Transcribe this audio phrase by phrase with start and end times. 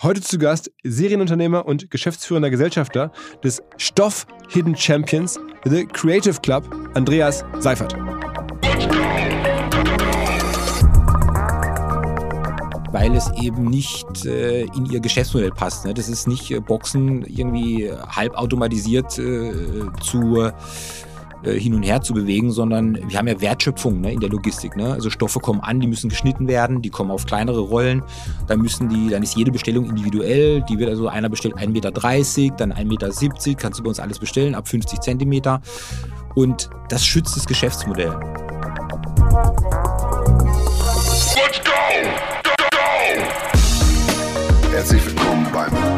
[0.00, 3.10] Heute zu Gast Serienunternehmer und geschäftsführender Gesellschafter
[3.42, 7.96] des Stoff Hidden Champions, The Creative Club, Andreas Seifert.
[12.90, 15.84] weil es eben nicht äh, in ihr Geschäftsmodell passt.
[15.84, 15.92] Ne?
[15.92, 19.52] Das ist nicht äh, Boxen irgendwie halbautomatisiert äh,
[20.00, 20.50] zu
[21.42, 24.76] äh, hin und her zu bewegen, sondern wir haben ja Wertschöpfung ne, in der Logistik.
[24.76, 24.92] Ne?
[24.92, 28.02] Also Stoffe kommen an, die müssen geschnitten werden, die kommen auf kleinere Rollen,
[28.46, 31.90] dann müssen die, dann ist jede Bestellung individuell, die wird also einer bestellt 1,30 Meter,
[32.56, 35.60] dann 1,70 Meter, kannst du bei uns alles bestellen, ab 50 Zentimeter.
[36.34, 38.14] Und das schützt das Geschäftsmodell.
[41.36, 41.72] Let's go!
[42.44, 42.78] Go, go!
[44.72, 45.97] Herzlich willkommen beim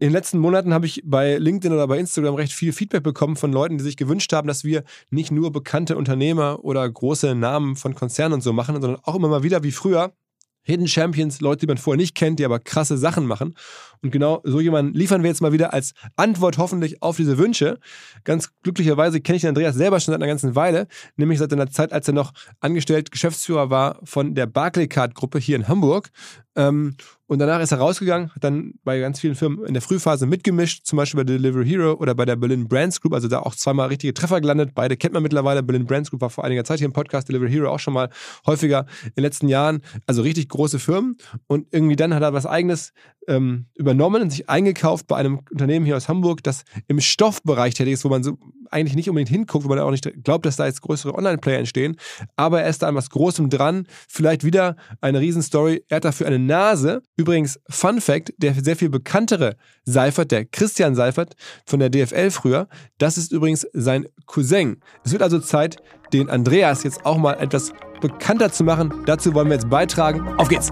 [0.00, 3.36] In den letzten Monaten habe ich bei LinkedIn oder bei Instagram recht viel Feedback bekommen
[3.36, 7.76] von Leuten, die sich gewünscht haben, dass wir nicht nur bekannte Unternehmer oder große Namen
[7.76, 10.14] von Konzernen und so machen, sondern auch immer mal wieder wie früher
[10.62, 13.54] Hidden Champions, Leute, die man vorher nicht kennt, die aber krasse Sachen machen.
[14.02, 17.78] Und genau so jemanden liefern wir jetzt mal wieder als Antwort hoffentlich auf diese Wünsche.
[18.24, 21.70] Ganz glücklicherweise kenne ich den Andreas selber schon seit einer ganzen Weile, nämlich seit einer
[21.70, 26.10] Zeit, als er noch angestellt Geschäftsführer war von der Barclaycard-Gruppe hier in Hamburg.
[26.56, 26.96] Ähm,
[27.26, 30.84] und danach ist er rausgegangen, hat dann bei ganz vielen Firmen in der Frühphase mitgemischt,
[30.84, 33.86] zum Beispiel bei Delivery Hero oder bei der Berlin Brands Group, also da auch zweimal
[33.86, 34.72] richtige Treffer gelandet.
[34.74, 35.62] Beide kennt man mittlerweile.
[35.62, 38.10] Berlin Brands Group war vor einiger Zeit hier im Podcast, Delivery Hero auch schon mal
[38.46, 39.82] häufiger in den letzten Jahren.
[40.06, 41.18] Also richtig große Firmen.
[41.46, 42.92] Und irgendwie dann hat er was Eigenes
[43.28, 47.94] ähm, übernommen und sich eingekauft bei einem Unternehmen hier aus Hamburg, das im Stoffbereich tätig
[47.94, 48.38] ist, wo man so
[48.70, 51.96] eigentlich nicht unbedingt hinguckt, wo man auch nicht glaubt, dass da jetzt größere Online-Player entstehen.
[52.36, 53.86] Aber er ist da an was Großem dran.
[54.08, 55.84] Vielleicht wieder eine Riesenstory.
[55.88, 57.02] Er hat dafür eine Nase.
[57.16, 61.34] Übrigens, Fun Fact, der sehr viel bekanntere Seifert, der Christian Seifert
[61.66, 62.68] von der DFL früher,
[62.98, 64.80] das ist übrigens sein Cousin.
[65.04, 65.78] Es wird also Zeit,
[66.12, 68.92] den Andreas jetzt auch mal etwas bekannter zu machen.
[69.06, 70.28] Dazu wollen wir jetzt beitragen.
[70.38, 70.70] Auf geht's!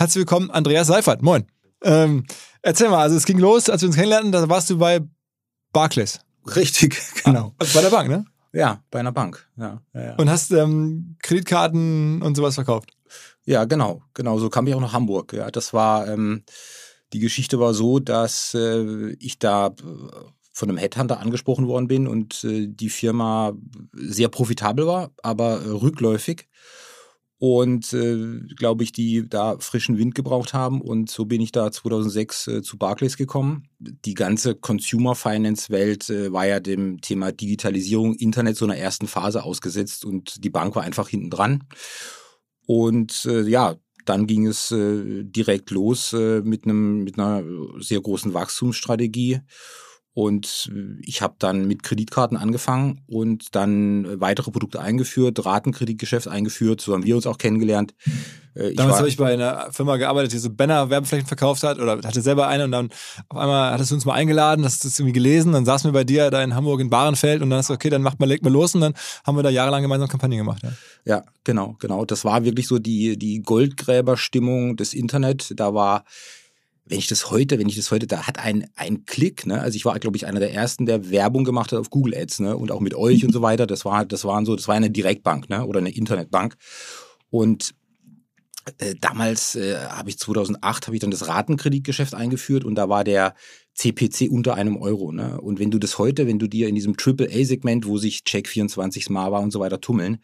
[0.00, 1.20] Herzlich willkommen, Andreas Seifert.
[1.20, 1.44] Moin.
[1.82, 2.24] Ähm,
[2.62, 5.00] erzähl mal, also es ging los, als wir uns kennenlernten, da warst du bei
[5.74, 6.20] Barclays.
[6.56, 7.54] Richtig, genau.
[7.58, 8.24] Ah, bei der Bank, ne?
[8.54, 9.82] Ja, bei einer Bank, ja.
[9.92, 10.14] ja, ja.
[10.14, 12.92] Und hast ähm, Kreditkarten und sowas verkauft?
[13.44, 14.38] Ja, genau, genau.
[14.38, 15.34] So kam ich auch nach Hamburg.
[15.34, 16.44] Ja, das war, ähm,
[17.12, 19.70] die Geschichte war so, dass äh, ich da äh,
[20.50, 23.52] von einem Headhunter angesprochen worden bin und äh, die Firma
[23.92, 26.48] sehr profitabel war, aber äh, rückläufig
[27.40, 30.82] und äh, glaube ich, die da frischen Wind gebraucht haben.
[30.82, 33.66] Und so bin ich da 2006 äh, zu Barclays gekommen.
[33.78, 39.06] Die ganze Consumer Finance Welt äh, war ja dem Thema Digitalisierung, Internet so einer ersten
[39.06, 41.64] Phase ausgesetzt und die Bank war einfach hinten dran.
[42.66, 47.42] Und äh, ja, dann ging es äh, direkt los äh, mit einem mit einer
[47.78, 49.40] sehr großen Wachstumsstrategie.
[50.12, 56.80] Und äh, ich habe dann mit Kreditkarten angefangen und dann weitere Produkte eingeführt, Ratenkreditgeschäft eingeführt,
[56.80, 57.94] so haben wir uns auch kennengelernt.
[58.56, 61.98] Äh, ich Damals habe ich bei einer Firma gearbeitet, die so Banner-Werbeflächen verkauft hat oder
[62.02, 62.90] hatte selber eine und dann
[63.28, 66.04] auf einmal hattest du uns mal eingeladen, hast das irgendwie gelesen, dann saßen wir bei
[66.04, 68.42] dir da in Hamburg in Bahrenfeld und dann hast du, okay, dann macht mal, legt
[68.42, 70.62] mal los und dann haben wir da jahrelang gemeinsam Kampagne gemacht.
[70.64, 70.72] Ja.
[71.04, 72.04] ja, genau, genau.
[72.04, 75.52] Das war wirklich so die, die Goldgräberstimmung des Internet.
[75.56, 76.04] Da war
[76.90, 79.60] wenn ich das heute, wenn ich das heute, da hat ein, ein Klick, ne?
[79.60, 82.40] Also ich war, glaube ich, einer der ersten, der Werbung gemacht hat auf Google Ads,
[82.40, 82.56] ne?
[82.56, 83.66] Und auch mit euch und so weiter.
[83.66, 85.64] Das war, das waren so, das war eine Direktbank, ne?
[85.64, 86.56] Oder eine Internetbank.
[87.30, 87.74] Und
[88.78, 93.04] äh, damals äh, habe ich 2008 habe ich dann das Ratenkreditgeschäft eingeführt und da war
[93.04, 93.34] der
[93.74, 95.12] CPC unter einem Euro.
[95.12, 95.40] Ne?
[95.40, 99.38] Und wenn du das heute, wenn du dir in diesem AAA-Segment, wo sich Check24, Smava
[99.38, 100.18] und so weiter tummeln,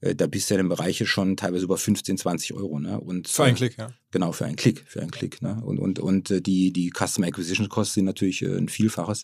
[0.00, 2.78] äh, da bist du ja in Bereiche schon teilweise über 15, 20 Euro.
[2.80, 3.00] Ne?
[3.00, 3.92] Und, für einen Klick, ja.
[4.10, 5.42] Genau, für einen Klick, für einen Klick.
[5.42, 5.62] Ne?
[5.64, 9.22] Und, und, und äh, die, die Customer Acquisition Costs sind natürlich äh, ein Vielfaches.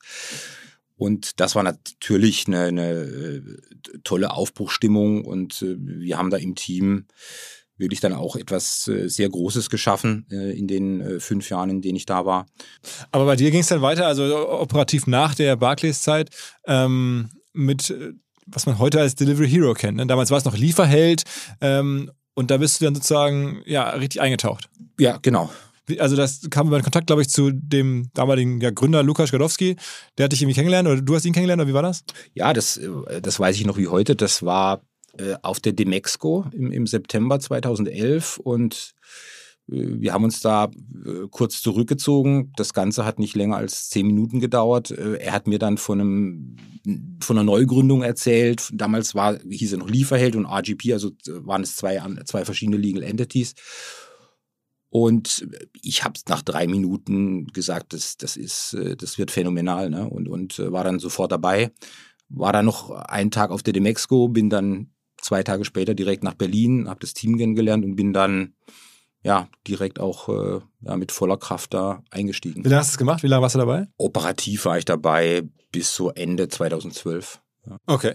[0.97, 3.43] Und das war natürlich eine, eine äh,
[4.05, 7.07] tolle Aufbruchstimmung und äh, wir haben da im Team
[7.77, 11.83] wirklich dann auch etwas äh, sehr Großes geschaffen äh, in den äh, fünf Jahren, in
[11.83, 12.47] denen ich da war.
[13.11, 16.31] Aber bei dir ging es dann weiter, also operativ nach der Barclays-Zeit
[16.67, 17.95] ähm, mit,
[18.47, 19.97] was man heute als Delivery Hero kennt.
[19.97, 20.07] Ne?
[20.07, 21.25] Damals war es noch Lieferheld
[21.61, 24.69] ähm, und da bist du dann sozusagen ja richtig eingetaucht.
[24.99, 25.51] Ja, genau.
[25.99, 29.77] Also das kam über den Kontakt, glaube ich, zu dem damaligen ja, Gründer Lukas Gadowski.
[30.17, 32.05] Der hat dich irgendwie kennengelernt oder du hast ihn kennengelernt oder wie war das?
[32.33, 32.81] Ja, das,
[33.21, 34.17] das weiß ich noch wie heute.
[34.17, 34.81] Das war
[35.19, 38.95] äh, auf der Demexco im, im September 2011 und
[39.71, 42.53] äh, wir haben uns da äh, kurz zurückgezogen.
[42.57, 44.91] Das Ganze hat nicht länger als zehn Minuten gedauert.
[44.91, 46.57] Er hat mir dann von, einem,
[47.21, 48.71] von einer Neugründung erzählt.
[48.73, 53.05] Damals war, hieß er noch Lieferheld und RGP, also waren es zwei, zwei verschiedene Legal
[53.05, 53.55] Entities.
[54.91, 55.47] Und
[55.83, 60.09] ich habe nach drei Minuten gesagt, das, das, ist, das wird phänomenal ne?
[60.09, 61.73] und, und war dann sofort dabei.
[62.29, 64.94] War dann noch einen Tag auf der Demexco, bin dann
[65.25, 68.55] zwei Tage später direkt nach Berlin, habe das Team kennengelernt und bin dann
[69.23, 72.65] ja direkt auch äh, ja, mit voller Kraft da eingestiegen.
[72.65, 73.23] Wie lange hast du es gemacht?
[73.23, 73.89] Wie lange warst du dabei?
[73.97, 75.43] Operativ war ich dabei
[75.73, 77.41] bis so Ende 2012.
[77.67, 77.79] Ja.
[77.87, 78.15] Okay.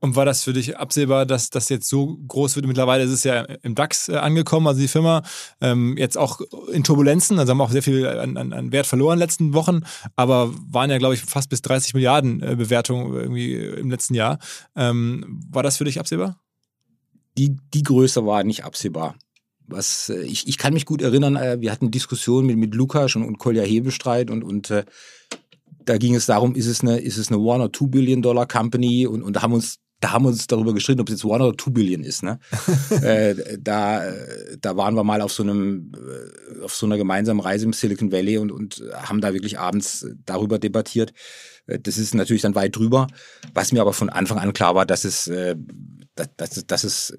[0.00, 2.66] Und war das für dich absehbar, dass das jetzt so groß wird?
[2.66, 5.22] Mittlerweile ist es ja im DAX äh, angekommen, also die Firma
[5.60, 6.40] ähm, jetzt auch
[6.72, 9.54] in Turbulenzen, also haben auch sehr viel an, an, an Wert verloren in den letzten
[9.54, 9.80] Wochen,
[10.14, 14.38] aber waren ja, glaube ich, fast bis 30 Milliarden äh, Bewertungen irgendwie im letzten Jahr.
[14.76, 16.38] Ähm, war das für dich absehbar?
[17.36, 19.16] Die, die Größe war nicht absehbar.
[19.66, 23.16] Was, äh, ich, ich kann mich gut erinnern, äh, wir hatten Diskussionen mit, mit Lukas
[23.16, 24.84] und, und Kolja Hebestreit und, und äh,
[25.84, 29.06] da ging es darum, ist es eine, ist es eine One- or Two-Billion-Dollar Company?
[29.06, 31.44] Und, und da haben uns da haben wir uns darüber gestritten, ob es jetzt One
[31.44, 32.22] oder Two Billion ist.
[32.22, 32.38] Ne?
[33.02, 34.12] äh, da,
[34.60, 38.12] da waren wir mal auf so einem, äh, auf so einer gemeinsamen Reise im Silicon
[38.12, 41.12] Valley und, und haben da wirklich abends darüber debattiert.
[41.66, 43.08] Äh, das ist natürlich dann weit drüber.
[43.54, 45.56] Was mir aber von Anfang an klar war, dass es, äh,
[46.14, 47.16] dass, dass, dass es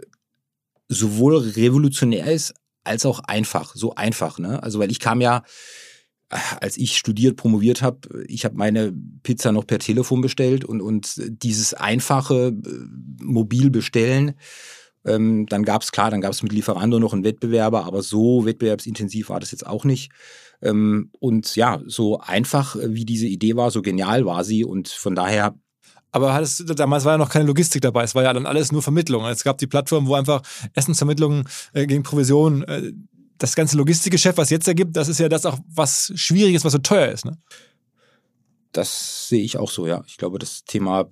[0.87, 2.53] sowohl revolutionär ist
[2.83, 4.39] als auch einfach, so einfach.
[4.39, 4.61] Ne?
[4.63, 5.43] Also weil ich kam ja
[6.29, 8.93] als ich studiert, promoviert habe, ich habe meine
[9.23, 14.35] Pizza noch per Telefon bestellt und, und dieses einfache äh, mobil bestellen,
[15.05, 18.45] ähm, dann gab es klar, dann gab es mit Lieferando noch einen Wettbewerber, aber so
[18.45, 20.11] wettbewerbsintensiv war das jetzt auch nicht.
[20.61, 25.15] Ähm, und ja, so einfach wie diese Idee war, so genial war sie und von
[25.15, 25.55] daher
[26.11, 28.81] aber hattest, damals war ja noch keine Logistik dabei, es war ja dann alles nur
[28.81, 29.25] Vermittlung.
[29.25, 30.41] Es gab die Plattform, wo einfach
[30.73, 32.91] Essensvermittlungen äh, gegen Provision äh,
[33.39, 36.74] das ganze Logistikgeschäft, was jetzt ergibt, das ist ja das auch, was schwierig ist, was
[36.74, 37.25] so teuer ist.
[37.25, 37.38] Ne?
[38.71, 40.03] Das sehe ich auch so, ja.
[40.07, 41.09] Ich glaube, das Thema,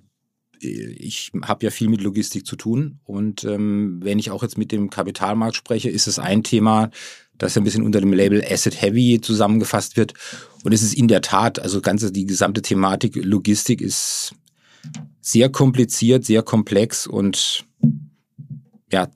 [0.62, 3.00] äh, ich habe ja viel mit Logistik zu tun.
[3.04, 6.90] Und ähm, wenn ich auch jetzt mit dem Kapitalmarkt spreche, ist es ein Thema,
[7.38, 10.14] das ein bisschen unter dem Label Asset Heavy zusammengefasst wird.
[10.64, 14.34] Und es ist in der Tat, also ganze, die gesamte Thematik Logistik ist
[15.20, 17.64] sehr kompliziert, sehr komplex und
[18.92, 19.08] ja,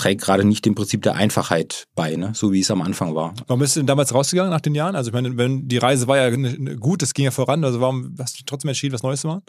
[0.00, 2.32] trägt gerade nicht dem Prinzip der Einfachheit bei, ne?
[2.34, 3.34] so wie es am Anfang war.
[3.46, 4.96] Warum bist du denn damals rausgegangen nach den Jahren?
[4.96, 8.14] Also ich meine, wenn die Reise war ja gut, es ging ja voran, also warum
[8.18, 9.42] hast du trotzdem entschieden, was Neues zu machen?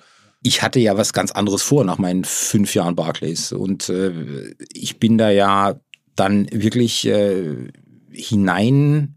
[0.44, 5.00] Ich hatte ja was ganz anderes vor nach meinen fünf Jahren Barclays und äh, ich
[5.00, 5.80] bin da ja
[6.16, 7.70] dann wirklich äh,
[8.12, 9.16] hinein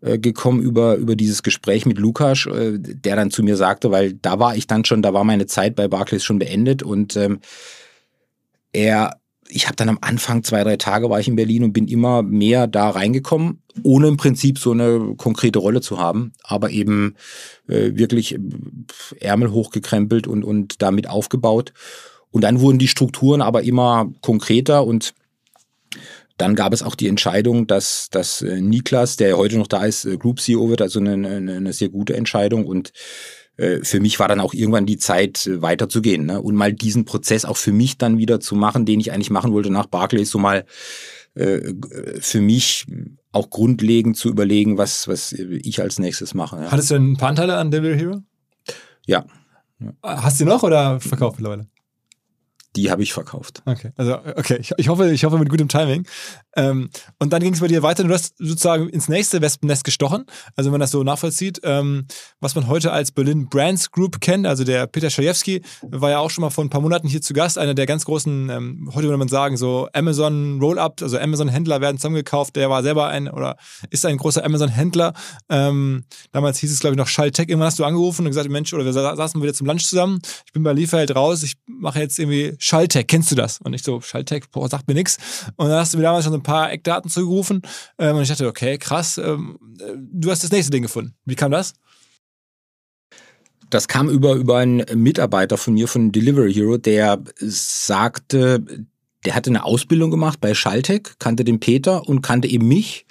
[0.00, 4.14] äh, gekommen über, über dieses Gespräch mit Lukas, äh, der dann zu mir sagte, weil
[4.14, 7.40] da war ich dann schon, da war meine Zeit bei Barclays schon beendet und ähm,
[8.72, 11.88] er ich habe dann am Anfang zwei, drei Tage war ich in Berlin und bin
[11.88, 17.16] immer mehr da reingekommen, ohne im Prinzip so eine konkrete Rolle zu haben, aber eben
[17.68, 18.38] äh, wirklich äh,
[19.20, 21.72] Ärmel hochgekrempelt und, und damit aufgebaut.
[22.30, 25.14] Und dann wurden die Strukturen aber immer konkreter und
[26.38, 30.06] dann gab es auch die Entscheidung, dass, dass äh, Niklas, der heute noch da ist,
[30.06, 32.92] äh, Group CEO wird, also eine, eine, eine sehr gute Entscheidung und
[33.82, 36.40] für mich war dann auch irgendwann die Zeit, äh, weiterzugehen ne?
[36.40, 39.52] und mal diesen Prozess auch für mich dann wieder zu machen, den ich eigentlich machen
[39.52, 40.64] wollte nach Barclays, so mal
[41.34, 41.72] äh,
[42.20, 42.86] für mich
[43.30, 46.56] auch grundlegend zu überlegen, was, was ich als nächstes mache.
[46.56, 46.70] Ja.
[46.70, 48.22] Hattest du ein paar Anteile an Devil Hero?
[49.06, 49.24] Ja.
[50.02, 51.66] Hast du noch oder verkauft mittlerweile?
[52.74, 53.62] Die habe ich verkauft.
[53.66, 56.06] Okay, also okay, ich, ich, hoffe, ich hoffe mit gutem Timing.
[56.56, 56.88] Ähm,
[57.18, 58.02] und dann ging es bei dir weiter.
[58.04, 60.24] Du hast sozusagen ins nächste Wespennest gestochen.
[60.56, 62.06] Also wenn man das so nachvollzieht, ähm,
[62.40, 64.46] was man heute als Berlin Brands Group kennt.
[64.46, 67.34] Also der Peter Schajewski war ja auch schon mal vor ein paar Monaten hier zu
[67.34, 67.58] Gast.
[67.58, 71.98] Einer der ganz großen, ähm, heute würde man sagen, so Amazon Roll-Up, also Amazon-Händler werden
[71.98, 72.56] zusammengekauft.
[72.56, 73.56] Der war selber ein oder
[73.90, 75.12] ist ein großer Amazon-Händler.
[75.50, 77.48] Ähm, damals hieß es, glaube ich, noch Schalltech.
[77.48, 80.20] Irgendwann hast du angerufen und gesagt, Mensch, oder wir saßen wieder zum Lunch zusammen.
[80.46, 81.42] Ich bin bei Lieferheld raus.
[81.42, 83.08] Ich mache jetzt irgendwie Schalltech.
[83.08, 83.58] Kennst du das?
[83.60, 85.18] Und ich so, Schalltech, boah, sagt mir nichts.
[85.56, 87.62] Und dann hast du mir damals schon so ein paar Eckdaten zugerufen.
[87.98, 89.58] Ähm, und ich dachte, okay, krass, ähm,
[90.12, 91.12] du hast das nächste Ding gefunden.
[91.24, 91.74] Wie kam das?
[93.68, 98.64] Das kam über, über einen Mitarbeiter von mir von Delivery Hero, der sagte,
[99.24, 103.06] der hatte eine Ausbildung gemacht bei Schalltech, kannte den Peter und kannte eben mich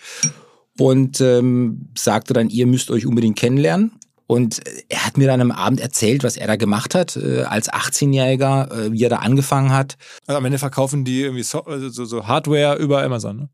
[0.80, 4.00] und ähm, sagte dann, ihr müsst euch unbedingt kennenlernen.
[4.32, 7.70] Und er hat mir dann am Abend erzählt, was er da gemacht hat äh, als
[7.70, 9.98] 18-Jähriger, äh, wie er da angefangen hat.
[10.26, 13.50] Also am Ende verkaufen die irgendwie so, also so, so Hardware über Amazon, ne?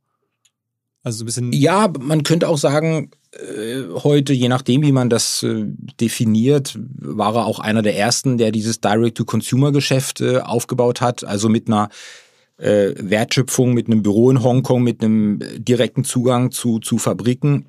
[1.01, 1.51] Also so ein bisschen.
[1.51, 5.65] Ja, man könnte auch sagen, äh, heute, je nachdem, wie man das äh,
[6.00, 11.24] definiert, war er auch einer der ersten, der dieses Direct-to-Consumer-Geschäft äh, aufgebaut hat.
[11.24, 11.89] Also mit einer
[12.57, 17.65] äh, Wertschöpfung, mit einem Büro in Hongkong, mit einem direkten Zugang zu, zu Fabriken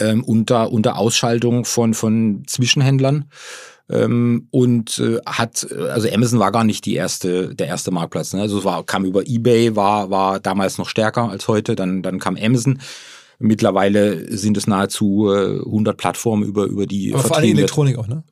[0.00, 3.26] ähm, unter, unter Ausschaltung von, von Zwischenhändlern.
[3.90, 8.32] Ähm, und äh, hat, also Amazon war gar nicht die erste, der erste Marktplatz.
[8.32, 8.40] Ne?
[8.40, 12.18] Also es war, kam über Ebay, war, war damals noch stärker als heute, dann, dann
[12.18, 12.78] kam Amazon.
[13.38, 18.06] Mittlerweile sind es nahezu äh, 100 Plattformen über, über die Aber vor allem Elektronik auch,
[18.06, 18.22] ne?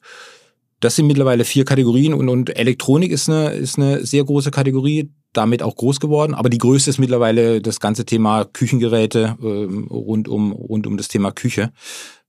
[0.81, 5.11] Das sind mittlerweile vier Kategorien und, und Elektronik ist eine, ist eine sehr große Kategorie,
[5.33, 6.35] damit auch groß geworden.
[6.35, 11.09] Aber die größte ist mittlerweile das ganze Thema Küchengeräte äh, rund, um, rund um das
[11.09, 11.73] Thema Küche.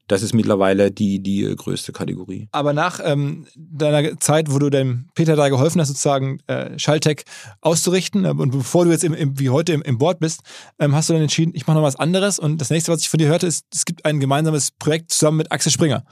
[0.10, 2.48] Das ist mittlerweile die, die größte Kategorie.
[2.52, 7.26] Aber nach ähm, deiner Zeit, wo du dem Peter da geholfen hast, sozusagen äh, Schalltech
[7.62, 10.42] auszurichten, äh, und bevor du jetzt im, im, wie heute im, im Board bist,
[10.80, 12.40] ähm, hast du dann entschieden, ich mache noch was anderes.
[12.40, 15.38] Und das nächste, was ich von dir hörte, ist, es gibt ein gemeinsames Projekt zusammen
[15.38, 16.04] mit Axel Springer.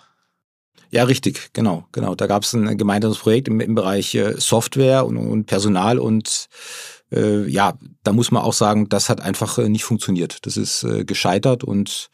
[0.89, 2.15] Ja, richtig, genau, genau.
[2.15, 6.47] Da gab es ein gemeinsames Projekt im, im Bereich äh, Software und, und Personal und
[7.11, 10.45] äh, ja, da muss man auch sagen, das hat einfach äh, nicht funktioniert.
[10.45, 12.09] Das ist äh, gescheitert und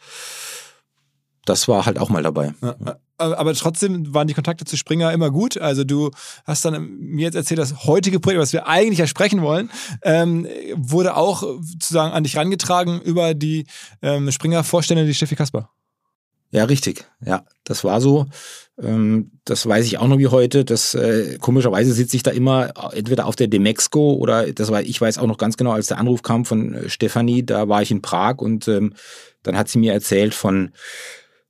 [1.46, 2.54] das war halt auch mal dabei.
[2.62, 5.58] Ja, aber trotzdem waren die Kontakte zu Springer immer gut.
[5.58, 6.12] Also du
[6.46, 9.70] hast dann mir jetzt erzählt, das heutige Projekt, was wir eigentlich ja sprechen wollen,
[10.02, 13.66] ähm, wurde auch sozusagen an dich rangetragen über die
[14.02, 15.70] ähm, Springer-Vorstände, die Steffi Kasper.
[16.54, 17.06] Ja, richtig.
[17.26, 18.28] Ja, das war so.
[18.80, 20.64] Ähm, das weiß ich auch noch wie heute.
[20.64, 25.02] Das äh, komischerweise sitze ich da immer entweder auf der Demexco oder das war, ich
[25.02, 27.90] weiß auch noch ganz genau, als der Anruf kam von äh, Stefanie, da war ich
[27.90, 28.94] in Prag und ähm,
[29.42, 30.74] dann hat sie mir erzählt von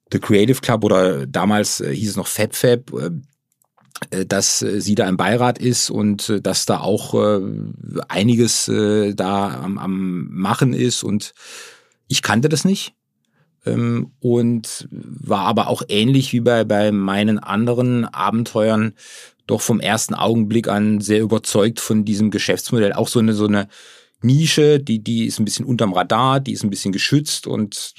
[0.10, 3.10] The Creative Club oder damals äh, hieß es noch FabFab, äh,
[4.20, 7.42] äh, dass äh, sie da im Beirat ist und äh, dass da auch äh,
[8.08, 11.34] einiges äh, da am, am machen ist und
[12.08, 12.94] ich kannte das nicht
[13.66, 18.94] ähm, und war aber auch ähnlich wie bei, bei meinen anderen Abenteuern
[19.48, 22.94] doch vom ersten Augenblick an sehr überzeugt von diesem Geschäftsmodell.
[22.94, 23.68] Auch so eine, so eine
[24.22, 27.96] Nische, die, die ist ein bisschen unterm Radar, die ist ein bisschen geschützt und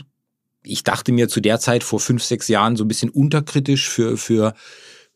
[0.62, 4.16] ich dachte mir zu der Zeit vor fünf, sechs Jahren so ein bisschen unterkritisch für,
[4.16, 4.54] für,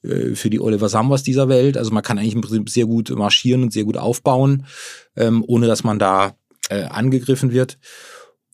[0.02, 1.78] äh, für die Oliver Sambers dieser Welt.
[1.78, 4.67] Also man kann eigentlich im Prinzip sehr gut marschieren und sehr gut aufbauen,
[5.17, 6.37] ähm, ohne dass man da
[6.69, 7.78] äh, angegriffen wird.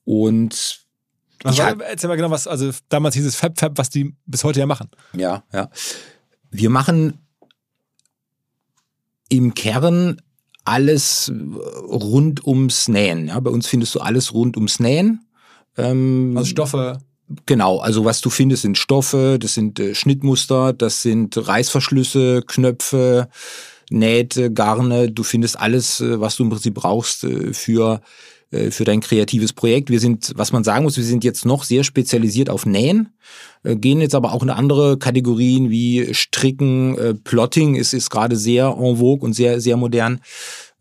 [0.04, 0.83] Und
[1.50, 4.44] ich war, erzähl mal genau, was, also damals hieß es Fab Fab, was die bis
[4.44, 4.88] heute ja machen.
[5.14, 5.70] Ja, ja.
[6.50, 7.18] Wir machen
[9.28, 10.20] im Kern
[10.64, 11.30] alles
[11.82, 13.28] rund ums Nähen.
[13.28, 15.26] Ja, bei uns findest du alles rund ums Nähen.
[15.76, 16.98] Ähm, also Stoffe.
[17.46, 23.28] Genau, also was du findest sind Stoffe, das sind äh, Schnittmuster, das sind Reißverschlüsse, Knöpfe,
[23.90, 25.10] Nähte, Garne.
[25.10, 28.00] Du findest alles, äh, was du im Prinzip brauchst äh, für
[28.70, 29.90] für dein kreatives Projekt.
[29.90, 33.14] Wir sind, was man sagen muss, wir sind jetzt noch sehr spezialisiert auf Nähen,
[33.64, 38.37] äh, gehen jetzt aber auch in andere Kategorien wie Stricken, äh, Plotting ist, ist gerade
[38.37, 40.20] sehr en vogue und sehr, sehr modern.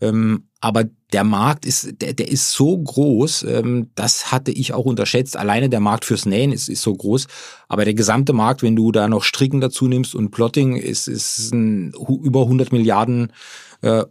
[0.02, 4.86] Ähm, aber der Markt ist, der, der ist so groß, ähm, das hatte ich auch
[4.86, 5.38] unterschätzt.
[5.38, 7.28] Alleine der Markt fürs Nähen ist, ist so groß.
[7.68, 11.54] Aber der gesamte Markt, wenn du da noch Stricken dazu nimmst und Plotting, ist, ist
[11.54, 13.34] ein über 100 Milliarden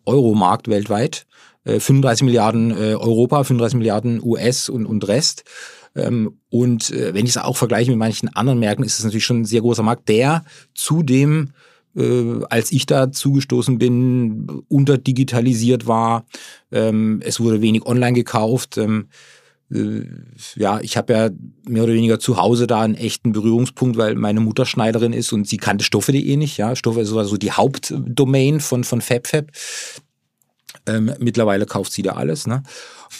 [0.04, 1.24] Euro Markt weltweit.
[1.64, 5.44] 35 äh, Milliarden äh, Europa, 35 Milliarden US und, und Rest.
[5.94, 9.24] Ähm, und äh, wenn ich es auch vergleiche mit manchen anderen Märkten, ist es natürlich
[9.24, 11.52] schon ein sehr großer Markt, der zudem
[11.94, 16.24] als ich da zugestoßen bin, unterdigitalisiert war.
[16.70, 18.78] Ähm, es wurde wenig online gekauft.
[18.78, 19.08] Ähm,
[19.72, 20.04] äh,
[20.56, 21.30] ja, ich habe ja
[21.66, 25.46] mehr oder weniger zu Hause da einen echten Berührungspunkt, weil meine Mutter Schneiderin ist und
[25.46, 26.56] sie kannte Stoffe.de nicht.
[26.56, 29.50] Ja, Stoffe ist so die Hauptdomain von, von FabFab.
[30.86, 32.62] Ähm, mittlerweile kauft sie da alles, ne?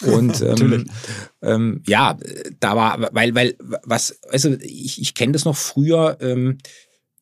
[0.01, 0.85] Und ähm,
[1.41, 2.17] ähm, ja,
[2.59, 6.57] da war, weil, weil, was, also ich, ich kenne das noch früher, ähm,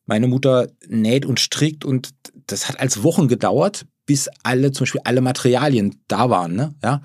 [0.06, 2.10] meine Mutter näht und strickt und
[2.46, 6.74] das hat als Wochen gedauert, bis alle, zum Beispiel alle Materialien da waren, ne?
[6.82, 7.02] Ja.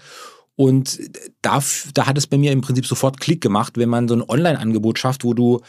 [0.56, 1.00] Und
[1.44, 1.64] da,
[1.94, 4.98] da hat es bei mir im Prinzip sofort Klick gemacht, wenn man so ein Online-Angebot
[4.98, 5.62] schafft, wo du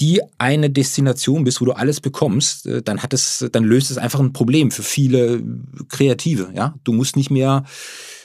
[0.00, 3.98] die eine Destination bist, wo du alles bekommst, äh, dann hat es, dann löst es
[3.98, 5.42] einfach ein Problem für viele
[5.88, 6.50] Kreative.
[6.54, 7.64] Ja, du musst nicht mehr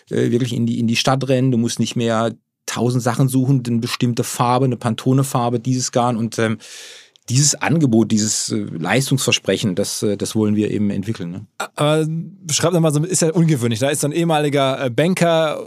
[0.10, 2.34] äh, wirklich in die in die Stadt rennen, du musst nicht mehr
[2.66, 6.58] tausend Sachen suchen, eine bestimmte Farbe, eine Pantone-Farbe, dieses Garn und ähm,
[7.30, 11.32] dieses Angebot, dieses äh, Leistungsversprechen, das, äh, das wollen wir eben entwickeln.
[11.32, 11.46] Ne?
[11.76, 13.80] Aber beschreib doch mal so, ist ja ungewöhnlich.
[13.80, 15.64] Da ist so ein ehemaliger äh, Banker,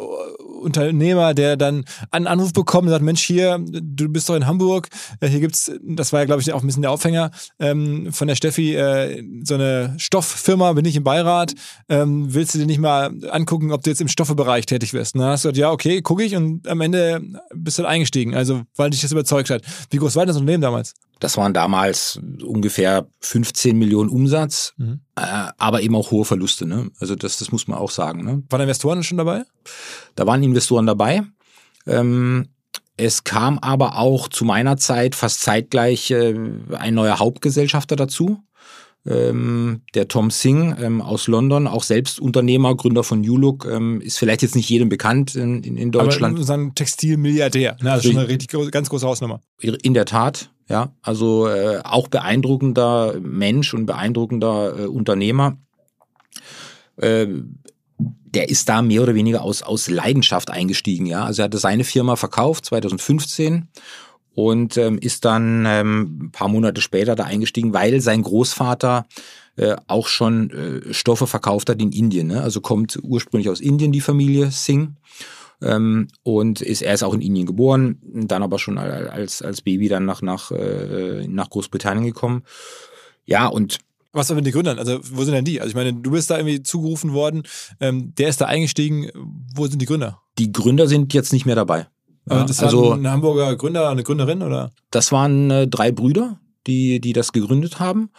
[0.61, 4.89] Unternehmer, der dann einen Anruf bekommt und sagt, Mensch, hier, du bist doch in Hamburg,
[5.21, 8.35] hier gibt's, das war ja, glaube ich, auch ein bisschen der Aufhänger ähm, von der
[8.35, 11.55] Steffi, äh, so eine Stofffirma, bin ich im Beirat,
[11.89, 15.15] ähm, willst du dir nicht mal angucken, ob du jetzt im Stoffebereich tätig wirst?
[15.15, 17.23] Und dann hast du gesagt, ja, okay, gucke ich und am Ende
[17.55, 19.63] bist du dann eingestiegen, also weil dich das überzeugt hat.
[19.91, 20.95] Wie groß war das Unternehmen damals?
[21.21, 25.01] Das waren damals ungefähr 15 Millionen Umsatz, mhm.
[25.17, 26.67] äh, aber eben auch hohe Verluste.
[26.67, 26.91] Ne?
[26.99, 28.25] Also das, das muss man auch sagen.
[28.25, 28.43] Ne?
[28.49, 29.45] Waren Investoren schon dabei?
[30.17, 31.23] Da waren Investoren dabei.
[31.87, 32.49] Ähm,
[32.97, 36.35] es kam aber auch zu meiner Zeit fast zeitgleich äh,
[36.73, 38.43] ein neuer Hauptgesellschafter dazu.
[39.07, 44.03] Ähm, der Tom Singh ähm, aus London, auch selbst Unternehmer, Gründer von New Look, ähm,
[44.03, 46.39] ist vielleicht jetzt nicht jedem bekannt in, in Deutschland.
[46.39, 47.93] Aber ein Textilmilliardär, ne?
[47.93, 49.41] also schon eine richtig ganz große Hausnummer.
[49.61, 55.59] In der Tat, ja, also äh, auch beeindruckender Mensch und beeindruckender äh, Unternehmer.
[56.97, 57.27] Äh,
[57.99, 61.25] der ist da mehr oder weniger aus, aus Leidenschaft eingestiegen, ja.
[61.25, 63.67] Also er hatte seine Firma verkauft 2015
[64.33, 69.07] und ähm, ist dann ähm, ein paar Monate später da eingestiegen, weil sein Großvater
[69.57, 72.29] äh, auch schon äh, Stoffe verkauft hat in Indien.
[72.29, 72.41] Ne?
[72.41, 74.93] Also kommt ursprünglich aus Indien die Familie Singh
[75.63, 79.89] ähm, und ist er ist auch in Indien geboren, dann aber schon als als Baby
[79.89, 82.43] dann nach nach äh, nach Großbritannien gekommen.
[83.25, 83.79] Ja und
[84.13, 84.77] was sind denn die Gründer?
[84.77, 85.61] Also, wo sind denn die?
[85.61, 87.45] Also, ich meine, du bist da irgendwie zugerufen worden,
[87.79, 89.09] ähm, der ist da eingestiegen.
[89.55, 90.21] Wo sind die Gründer?
[90.37, 91.87] Die Gründer sind jetzt nicht mehr dabei.
[92.29, 94.71] Ja, das also ein Hamburger Gründer, eine Gründerin oder?
[94.91, 98.11] Das waren äh, drei Brüder, die, die das gegründet haben.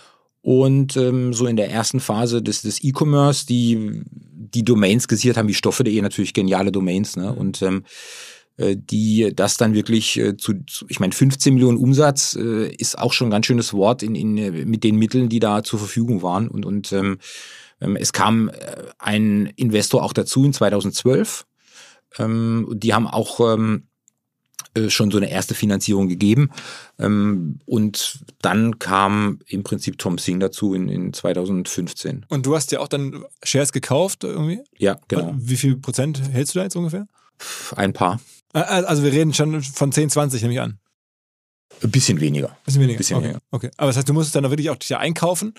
[0.41, 4.04] Und ähm, so in der ersten Phase des, des E-Commerce, die
[4.54, 7.34] die Domains gesichert haben, wie Stoffe.de, natürlich geniale Domains, ne?
[7.34, 7.84] Und ähm,
[8.58, 12.98] äh, die das dann wirklich äh, zu, zu ich meine, 15 Millionen Umsatz äh, ist
[12.98, 16.22] auch schon ein ganz schönes Wort in, in, mit den Mitteln, die da zur Verfügung
[16.22, 16.48] waren.
[16.48, 17.18] Und, und ähm,
[17.80, 18.54] ähm es kam äh,
[19.00, 21.46] ein Investor auch dazu in 2012.
[22.20, 23.90] Ähm, die haben auch ähm, äh,
[24.89, 26.52] schon so eine erste Finanzierung gegeben.
[27.00, 32.26] Ähm, und dann kam im Prinzip Tom Singh dazu in, in 2015.
[32.30, 34.62] Und du hast ja auch dann Shares gekauft irgendwie?
[34.78, 35.34] Ja, genau.
[35.38, 37.08] Wie viel Prozent hältst du da jetzt ungefähr?
[37.76, 38.19] Ein paar.
[38.54, 40.78] Also wir reden schon von 10, 20, nehme ich an.
[41.84, 42.50] Ein bisschen weniger.
[42.50, 42.97] Ein bisschen weniger.
[42.97, 43.26] Bisschen okay.
[43.26, 43.41] weniger.
[43.52, 43.71] okay.
[43.78, 45.54] Aber das heißt, du musstest dann wirklich auch dich einkaufen,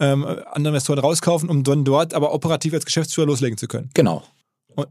[0.00, 3.90] ähm, andere Investoren rauskaufen, um dann dort aber operativ als Geschäftsführer loslegen zu können.
[3.94, 4.24] Genau.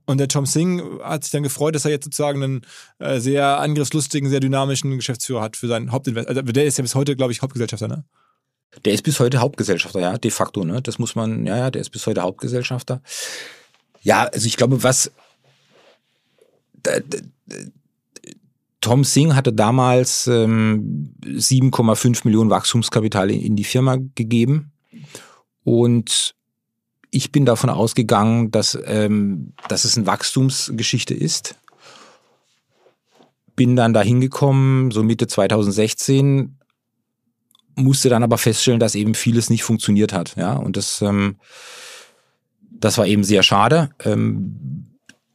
[0.05, 2.61] Und, der Tom Singh hat sich dann gefreut, dass er jetzt sozusagen einen
[2.99, 6.27] äh, sehr angriffslustigen, sehr dynamischen Geschäftsführer hat für seinen Hauptinvest.
[6.27, 8.03] Also der ist ja bis heute, glaube ich, Hauptgesellschafter, ne?
[8.83, 10.81] Der ist bis heute Hauptgesellschafter, ja, de facto, ne?
[10.81, 13.01] Das muss man, ja, ja, der ist bis heute Hauptgesellschafter.
[14.01, 15.11] Ja, also ich glaube, was
[18.81, 24.73] Tom Singh hatte damals ähm, 7,5 Millionen Wachstumskapital in, in die Firma gegeben
[25.63, 26.35] und
[27.17, 31.55] ich bin davon ausgegangen, dass, ähm, dass es eine Wachstumsgeschichte ist.
[33.55, 36.59] Bin dann da hingekommen, so Mitte 2016,
[37.75, 40.35] musste dann aber feststellen, dass eben vieles nicht funktioniert hat.
[40.37, 41.37] Ja, und das, ähm,
[42.69, 43.89] das war eben sehr schade.
[44.05, 44.85] Ähm,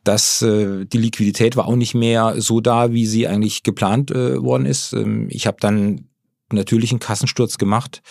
[0.05, 4.41] dass äh, die Liquidität war auch nicht mehr so da, wie sie eigentlich geplant äh,
[4.41, 4.93] worden ist.
[4.93, 6.09] Ähm, ich habe dann
[6.51, 8.03] natürlich einen Kassensturz gemacht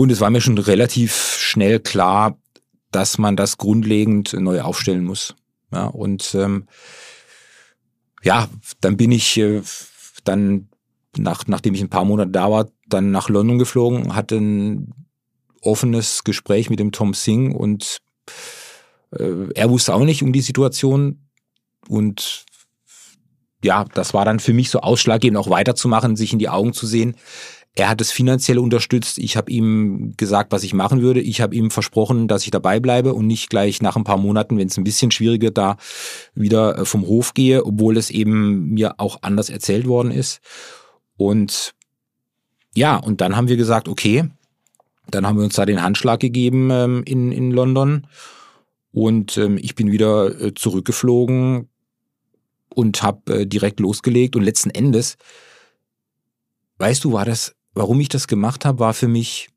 [0.00, 2.38] und es war mir schon relativ schnell klar,
[2.90, 5.34] dass man das grundlegend neu aufstellen muss.
[5.70, 6.68] Ja, und ähm,
[8.22, 8.48] ja,
[8.80, 9.60] dann bin ich äh,
[10.24, 10.70] dann,
[11.18, 14.94] nach, nachdem ich ein paar Monate da war, dann nach London geflogen, hatte ein
[15.60, 17.98] offenes Gespräch mit dem Tom Singh und
[19.10, 21.28] äh, er wusste auch nicht um die Situation
[21.88, 22.46] und
[23.62, 26.86] ja, das war dann für mich so ausschlaggebend, auch weiterzumachen, sich in die Augen zu
[26.86, 27.16] sehen.
[27.76, 29.18] Er hat es finanziell unterstützt.
[29.18, 31.20] Ich habe ihm gesagt, was ich machen würde.
[31.20, 34.58] Ich habe ihm versprochen, dass ich dabei bleibe und nicht gleich nach ein paar Monaten,
[34.58, 35.76] wenn es ein bisschen schwieriger da
[36.34, 40.40] wieder äh, vom Hof gehe, obwohl es eben mir auch anders erzählt worden ist.
[41.16, 41.74] Und
[42.74, 44.28] ja, und dann haben wir gesagt, okay,
[45.10, 48.06] dann haben wir uns da den Handschlag gegeben ähm, in, in London.
[48.92, 51.68] Und ähm, ich bin wieder äh, zurückgeflogen
[52.68, 54.34] und habe äh, direkt losgelegt.
[54.34, 55.16] Und letzten Endes,
[56.78, 59.48] weißt du, war das, warum ich das gemacht habe, war für mich,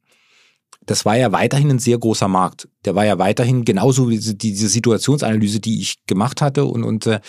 [0.86, 2.68] das war ja weiterhin ein sehr großer Markt.
[2.86, 7.20] Der war ja weiterhin genauso wie diese Situationsanalyse, die ich gemacht hatte und, und äh,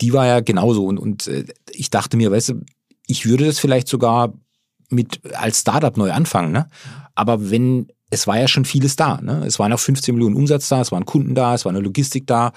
[0.00, 0.86] die war ja genauso.
[0.86, 2.60] Und, und äh, ich dachte mir, weißt du,
[3.06, 4.32] ich würde das vielleicht sogar
[4.88, 6.68] mit als Startup neu anfangen, ne?
[7.14, 9.20] Aber wenn es war ja schon vieles da.
[9.22, 9.42] Ne?
[9.46, 12.26] Es waren auch 15 Millionen Umsatz da, es waren Kunden da, es war eine Logistik
[12.26, 12.52] da.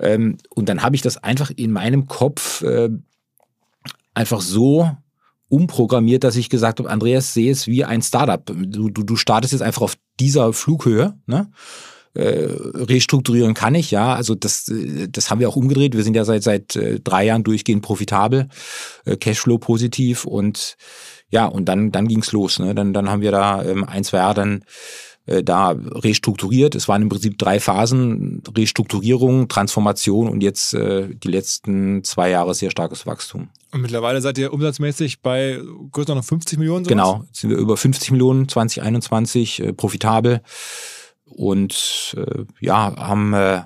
[0.00, 2.90] Ähm, und dann habe ich das einfach in meinem Kopf äh,
[4.12, 4.90] einfach so
[5.48, 8.44] umprogrammiert, dass ich gesagt habe, Andreas, sehe es wie ein Startup.
[8.46, 11.14] Du, du, du startest jetzt einfach auf dieser Flughöhe.
[11.26, 11.50] Ne?
[12.14, 14.14] Äh, restrukturieren kann ich, ja.
[14.14, 15.94] Also das, äh, das haben wir auch umgedreht.
[15.94, 18.48] Wir sind ja seit seit äh, drei Jahren durchgehend profitabel,
[19.04, 20.76] äh, Cashflow positiv und
[21.30, 22.58] ja, und dann, dann ging's los.
[22.58, 22.74] Ne?
[22.74, 24.64] Dann, dann haben wir da ähm, ein, zwei Jahre dann
[25.28, 26.74] äh, da restrukturiert.
[26.74, 32.54] Es waren im Prinzip drei Phasen, Restrukturierung, Transformation und jetzt äh, die letzten zwei Jahre
[32.54, 33.48] sehr starkes Wachstum.
[33.70, 35.60] Und mittlerweile seid ihr umsatzmäßig bei
[35.92, 36.84] größer noch 50 Millionen?
[36.84, 36.88] Sowas?
[36.88, 40.40] Genau, jetzt sind wir über 50 Millionen 2021 äh, profitabel
[41.26, 43.62] und äh, ja, haben äh,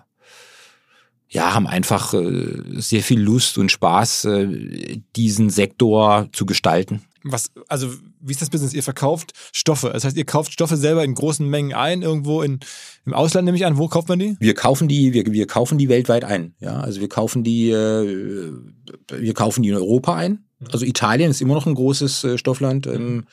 [1.29, 7.51] ja, haben einfach äh, sehr viel Lust und Spaß, äh, diesen Sektor zu gestalten was,
[7.69, 7.89] also
[8.23, 8.73] wie ist das Business?
[8.73, 9.91] Ihr verkauft Stoffe.
[9.93, 12.61] Das heißt, ihr kauft Stoffe selber in großen Mengen ein, irgendwo in,
[13.05, 13.79] im Ausland nehme ich an.
[13.79, 14.37] Wo kauft man die?
[14.39, 16.55] Wir kaufen die, wir, wir kaufen die weltweit ein.
[16.61, 18.53] Ja, also wir kaufen die, äh,
[19.09, 20.45] wir kaufen die in Europa ein.
[20.71, 22.87] Also Italien ist immer noch ein großes äh, Stoffland.
[22.87, 23.27] Ähm,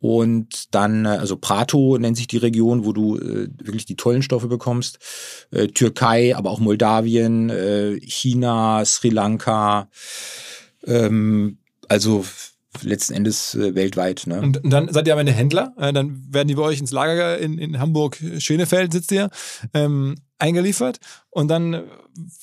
[0.00, 4.48] und dann, äh, also Prato nennt sich die Region, wo du wirklich die tollen Stoffe
[4.48, 4.98] bekommst.
[5.74, 7.50] Türkei, aber auch Moldawien,
[8.02, 9.88] China, Sri Lanka.
[10.86, 12.24] Ähm, also
[12.82, 14.26] letzten Endes äh, weltweit.
[14.26, 14.40] Ne?
[14.40, 17.38] Und dann seid ihr am Ende Händler, äh, dann werden die bei euch ins Lager
[17.38, 19.30] in, in Hamburg, Schönefeld sitzt ihr,
[19.74, 20.98] ähm, eingeliefert
[21.30, 21.82] und dann äh,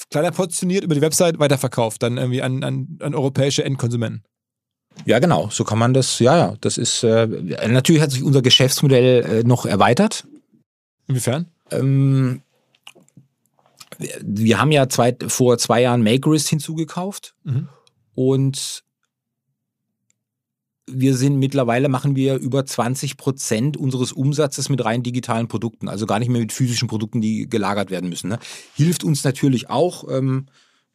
[0.10, 4.24] kleiner portioniert über die Website weiterverkauft, dann irgendwie an, an, an europäische Endkonsumenten.
[5.06, 7.28] Ja, genau, so kann man das, ja, ja, das ist, äh,
[7.68, 10.26] natürlich hat sich unser Geschäftsmodell äh, noch erweitert.
[11.08, 11.48] Inwiefern?
[11.72, 12.42] Ähm,
[14.22, 17.68] wir haben ja zwei, vor zwei Jahren Makerist hinzugekauft mhm.
[18.14, 18.85] und
[20.88, 26.06] wir sind mittlerweile machen wir über 20 Prozent unseres Umsatzes mit rein digitalen Produkten, also
[26.06, 28.30] gar nicht mehr mit physischen Produkten, die gelagert werden müssen.
[28.30, 28.39] Ne?
[28.76, 30.45] Hilft uns natürlich auch ähm,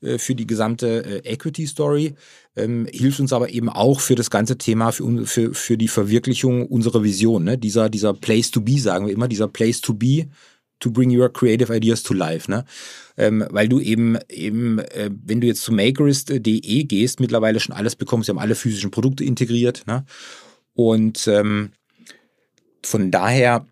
[0.01, 2.15] äh, für die gesamte äh, Equity Story,
[2.57, 6.67] ähm, hilft uns aber eben auch für das ganze Thema, für, für, für die Verwirklichung
[6.67, 7.45] unserer Vision.
[7.45, 7.59] Ne?
[7.59, 10.29] Dieser, dieser Place to be, sagen wir immer, dieser Place to be
[10.81, 12.65] to bring your creative ideas to life, ne?
[13.17, 17.97] Ähm, weil du eben eben, äh, wenn du jetzt zu Makerist.de gehst, mittlerweile schon alles
[17.97, 20.05] bekommst, sie haben alle physischen Produkte integriert, ne?
[20.75, 21.73] Und ähm,
[22.83, 23.67] von daher,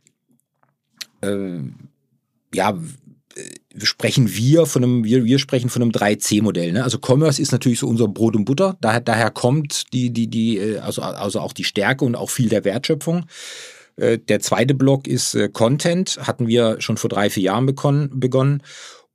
[1.23, 1.61] äh,
[2.55, 2.79] ja,
[3.83, 6.73] sprechen wir von einem, wir, wir sprechen von einem 3C-Modell.
[6.73, 6.83] Ne?
[6.85, 8.77] Also Commerce ist natürlich so unser Brot und Butter.
[8.81, 12.49] Daher, daher kommt die, die, die, äh, also, also auch die Stärke und auch viel
[12.49, 13.27] der Wertschöpfung.
[13.99, 18.63] Äh, der zweite Block ist äh, Content, hatten wir schon vor drei, vier Jahren begonnen.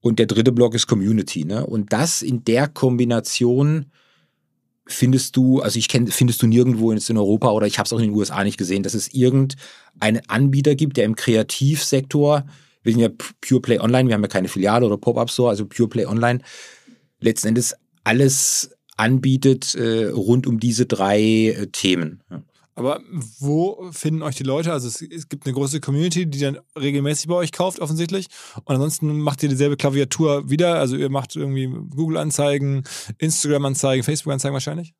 [0.02, 1.46] Und der dritte Block ist Community.
[1.46, 1.66] Ne?
[1.66, 3.86] Und das in der Kombination
[4.86, 8.00] findest du, also ich kenne, findest du nirgendwo in Europa oder ich habe es auch
[8.00, 12.46] in den USA nicht gesehen, dass es irgendeinen Anbieter gibt, der im Kreativsektor,
[12.84, 15.66] wir sind ja Pure Play Online, wir haben ja keine Filiale oder Pop-Up Store, also
[15.66, 16.40] Pure Play Online,
[17.22, 22.22] letzten Endes alles anbietet äh, rund um diese drei äh, Themen.
[22.30, 22.44] Ja.
[22.76, 23.02] Aber
[23.40, 24.72] wo finden euch die Leute?
[24.72, 28.28] Also es, es, gibt eine große Community, die dann regelmäßig bei euch kauft, offensichtlich.
[28.56, 30.80] Und ansonsten macht ihr dieselbe Klaviatur wieder.
[30.80, 32.84] Also ihr macht irgendwie Google-Anzeigen,
[33.20, 34.94] Instagram-Anzeigen, Facebook-Anzeigen wahrscheinlich?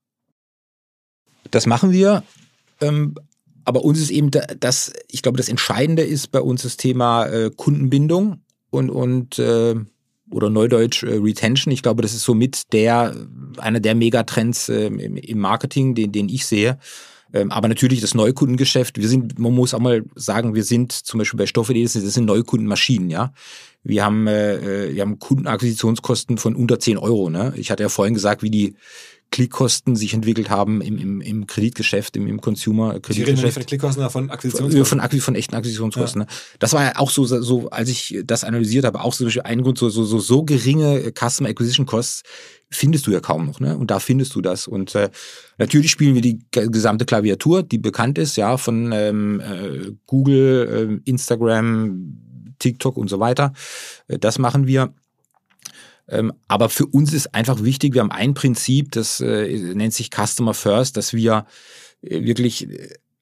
[1.50, 2.24] Das machen wir.
[2.80, 3.16] Ähm,
[3.66, 7.50] aber uns ist eben das, ich glaube, das Entscheidende ist bei uns das Thema äh,
[7.56, 9.76] Kundenbindung und, und äh,
[10.30, 11.72] oder Neudeutsch äh, Retention.
[11.72, 13.16] Ich glaube, das ist somit der,
[13.58, 16.78] einer der Megatrends äh, im, Marketing, den, den ich sehe.
[17.34, 21.18] Ähm, aber natürlich das Neukundengeschäft, wir sind, man muss auch mal sagen, wir sind zum
[21.18, 23.34] Beispiel bei Stoffe.de, das sind Neukundenmaschinen, ja.
[23.84, 27.30] Wir haben, äh, äh, wir haben Kundenakquisitionskosten von unter 10 Euro.
[27.30, 27.54] Ne?
[27.58, 28.76] Ich hatte ja vorhin gesagt, wie die
[29.34, 33.16] Klickkosten sich entwickelt haben im, im, im Kreditgeschäft, im, im Consumer-Kreditgeschäft.
[33.16, 34.86] Sie reden nicht von Klickkosten, von Akquisitionskosten.
[34.86, 36.22] Von, von, von echten Akquisitionskosten.
[36.22, 36.28] Ja.
[36.28, 36.34] Ne?
[36.60, 39.80] Das war ja auch so, so, als ich das analysiert habe, auch so ein Grund,
[39.80, 42.22] so, so, so, so geringe Customer Acquisition Costs
[42.70, 43.76] findest du ja kaum noch, ne?
[43.76, 44.68] Und da findest du das.
[44.68, 45.10] Und äh,
[45.58, 51.10] natürlich spielen wir die gesamte Klaviatur, die bekannt ist, ja, von ähm, äh, Google, äh,
[51.10, 52.20] Instagram,
[52.60, 53.54] TikTok und so weiter.
[54.08, 54.94] Äh, das machen wir.
[56.08, 60.10] Ähm, aber für uns ist einfach wichtig, wir haben ein Prinzip, das äh, nennt sich
[60.10, 61.46] Customer First, dass wir
[62.02, 62.68] äh, wirklich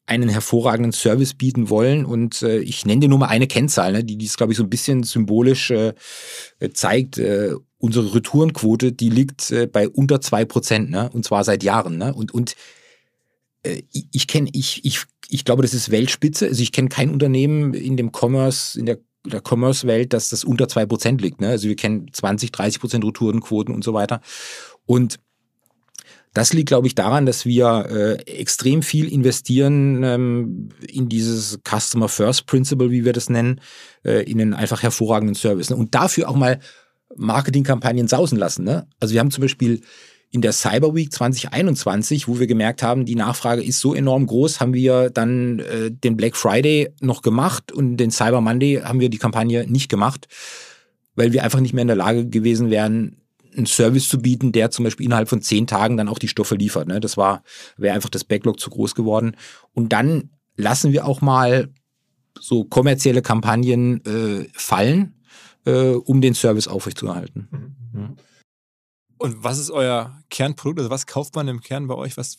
[0.08, 2.06] einen hervorragenden Service bieten wollen.
[2.06, 4.64] Und äh, ich nenne dir nur mal eine Kennzahl, ne, die dies, glaube ich, so
[4.64, 5.94] ein bisschen symbolisch äh,
[6.74, 7.18] zeigt.
[7.18, 11.10] Äh, unsere Retourenquote, die liegt äh, bei unter zwei Prozent, ne?
[11.14, 11.98] und zwar seit Jahren.
[11.98, 12.14] Ne?
[12.14, 12.56] Und, und
[13.64, 16.48] äh, ich kenne, ich, ich, ich glaube, das ist Weltspitze.
[16.48, 20.68] Also ich kenne kein Unternehmen in dem Commerce, in der der Commerce-Welt, dass das unter
[20.68, 21.42] zwei Prozent liegt.
[21.42, 21.50] Ne?
[21.50, 24.22] Also wir kennen 20, 30 Prozent Retourenquoten und so weiter.
[24.86, 25.20] Und
[26.34, 32.08] das liegt, glaube ich, daran, dass wir äh, extrem viel investieren ähm, in dieses Customer
[32.08, 33.60] First Principle, wie wir das nennen,
[34.04, 35.70] äh, in einen einfach hervorragenden Service.
[35.70, 35.76] Ne?
[35.76, 36.60] Und dafür auch mal
[37.18, 38.64] Marketingkampagnen sausen lassen.
[38.64, 38.88] Ne?
[39.00, 39.82] Also wir haben zum Beispiel
[40.32, 44.62] in der Cyber Week 2021, wo wir gemerkt haben, die Nachfrage ist so enorm groß,
[44.62, 49.10] haben wir dann äh, den Black Friday noch gemacht und den Cyber Monday haben wir
[49.10, 50.30] die Kampagne nicht gemacht,
[51.16, 53.18] weil wir einfach nicht mehr in der Lage gewesen wären,
[53.56, 56.56] einen Service zu bieten, der zum Beispiel innerhalb von zehn Tagen dann auch die Stoffe
[56.56, 56.88] liefert.
[56.88, 57.02] Ne?
[57.02, 57.44] Das war,
[57.76, 59.36] wäre einfach das Backlog zu groß geworden.
[59.74, 61.68] Und dann lassen wir auch mal
[62.40, 65.16] so kommerzielle Kampagnen äh, fallen,
[65.66, 67.50] äh, um den Service aufrechtzuerhalten.
[67.52, 68.00] Mhm.
[68.00, 68.10] Ja.
[69.22, 70.80] Und was ist euer Kernprodukt?
[70.80, 72.18] Also was kauft man im Kern bei euch?
[72.18, 72.38] Was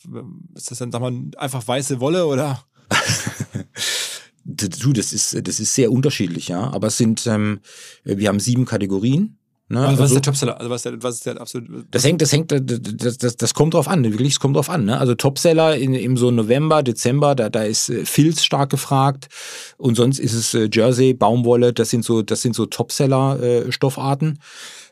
[0.55, 2.61] ist das dann, sag mal, einfach weiße Wolle oder?
[4.43, 6.73] du, das ist, das ist sehr unterschiedlich, ja.
[6.73, 7.61] Aber es sind, ähm,
[8.03, 9.37] wir haben sieben Kategorien.
[9.69, 9.79] Ne?
[9.79, 10.57] Also, was also, ist der Topseller?
[10.57, 11.85] Also was ist der, was ist der absolut?
[11.89, 14.03] Das hängt, das hängt, das, das, das kommt drauf an.
[14.03, 14.83] Wirklich, es kommt drauf an.
[14.83, 14.97] Ne?
[14.97, 19.29] Also Topseller in, im so November, Dezember, da, da ist äh, Filz stark gefragt
[19.77, 21.71] und sonst ist es äh, Jersey, Baumwolle.
[21.71, 23.69] Das sind so, das sind so Topseller äh.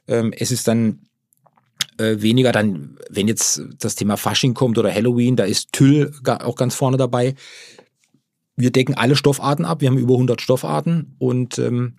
[0.08, 1.02] Ähm, es ist dann
[1.98, 6.56] äh, weniger dann, wenn jetzt das Thema Fasching kommt oder Halloween, da ist Tüll auch
[6.56, 7.36] ganz vorne dabei.
[8.56, 9.82] Wir decken alle Stoffarten ab.
[9.82, 11.98] Wir haben über 100 Stoffarten und ähm,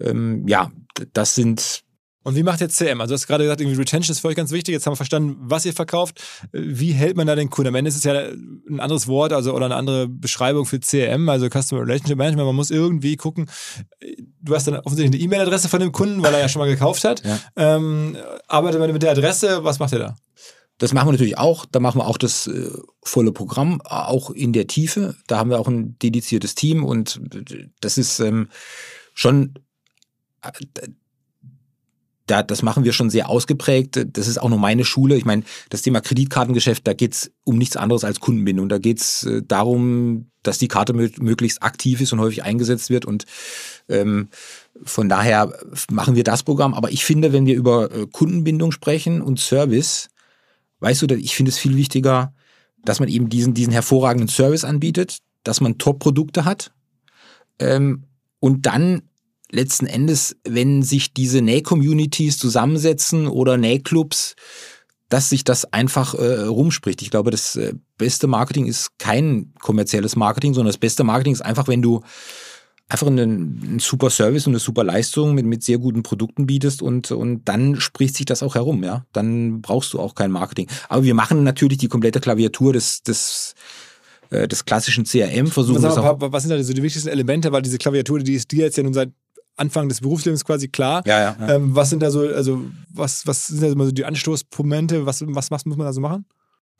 [0.00, 0.70] ähm, ja,
[1.12, 1.81] das sind
[2.24, 3.00] und wie macht jetzt CM?
[3.00, 4.72] Also du hast gerade gesagt, irgendwie Retention ist für euch ganz wichtig.
[4.72, 6.22] Jetzt haben wir verstanden, was ihr verkauft.
[6.52, 7.68] Wie hält man da den Kunden?
[7.68, 11.28] Am Ende ist es ja ein anderes Wort, also oder eine andere Beschreibung für CM,
[11.28, 12.46] also Customer Relationship Management.
[12.46, 13.50] Man muss irgendwie gucken.
[14.40, 17.04] Du hast dann offensichtlich eine E-Mail-Adresse von dem Kunden, weil er ja schon mal gekauft
[17.04, 17.22] hat.
[17.24, 17.40] Ja.
[17.56, 19.64] Ähm, arbeitet man mit der Adresse?
[19.64, 20.16] Was macht er da?
[20.78, 21.64] Das machen wir natürlich auch.
[21.64, 22.70] Da machen wir auch das äh,
[23.02, 25.14] volle Programm, auch in der Tiefe.
[25.26, 27.20] Da haben wir auch ein dediziertes Team und
[27.80, 28.48] das ist ähm,
[29.14, 29.54] schon
[30.42, 30.50] äh,
[32.32, 34.06] da, das machen wir schon sehr ausgeprägt.
[34.14, 35.16] Das ist auch nur meine Schule.
[35.16, 38.70] Ich meine, das Thema Kreditkartengeschäft, da geht's um nichts anderes als Kundenbindung.
[38.70, 43.04] Da geht's äh, darum, dass die Karte möglichst aktiv ist und häufig eingesetzt wird.
[43.04, 43.26] Und
[43.90, 44.28] ähm,
[44.82, 45.52] von daher
[45.90, 46.72] machen wir das Programm.
[46.72, 50.08] Aber ich finde, wenn wir über äh, Kundenbindung sprechen und Service,
[50.80, 52.32] weißt du, ich finde es viel wichtiger,
[52.82, 56.72] dass man eben diesen, diesen hervorragenden Service anbietet, dass man Top-Produkte hat
[57.58, 58.04] ähm,
[58.40, 59.02] und dann
[59.52, 64.34] letzten Endes, wenn sich diese Näh-Communities zusammensetzen oder Nähclubs,
[65.08, 67.02] dass sich das einfach äh, rumspricht.
[67.02, 71.42] Ich glaube, das äh, beste Marketing ist kein kommerzielles Marketing, sondern das beste Marketing ist
[71.42, 72.00] einfach, wenn du
[72.88, 76.80] einfach einen, einen super Service und eine super Leistung mit, mit sehr guten Produkten bietest
[76.80, 79.04] und, und dann spricht sich das auch herum, ja.
[79.12, 80.66] Dann brauchst du auch kein Marketing.
[80.88, 83.54] Aber wir machen natürlich die komplette Klaviatur des, des
[84.30, 87.76] äh, des klassischen CRM versuchen was, was sind da so die wichtigsten Elemente, weil diese
[87.76, 89.10] Klaviatur, die ist dir jetzt ja nun seit
[89.56, 91.02] Anfang des Berufslebens quasi klar.
[91.06, 91.54] Ja, ja, ja.
[91.56, 95.06] Ähm, was sind da so, also was, was sind da so die Anstoßmomente?
[95.06, 96.24] Was, was, was muss man da so machen?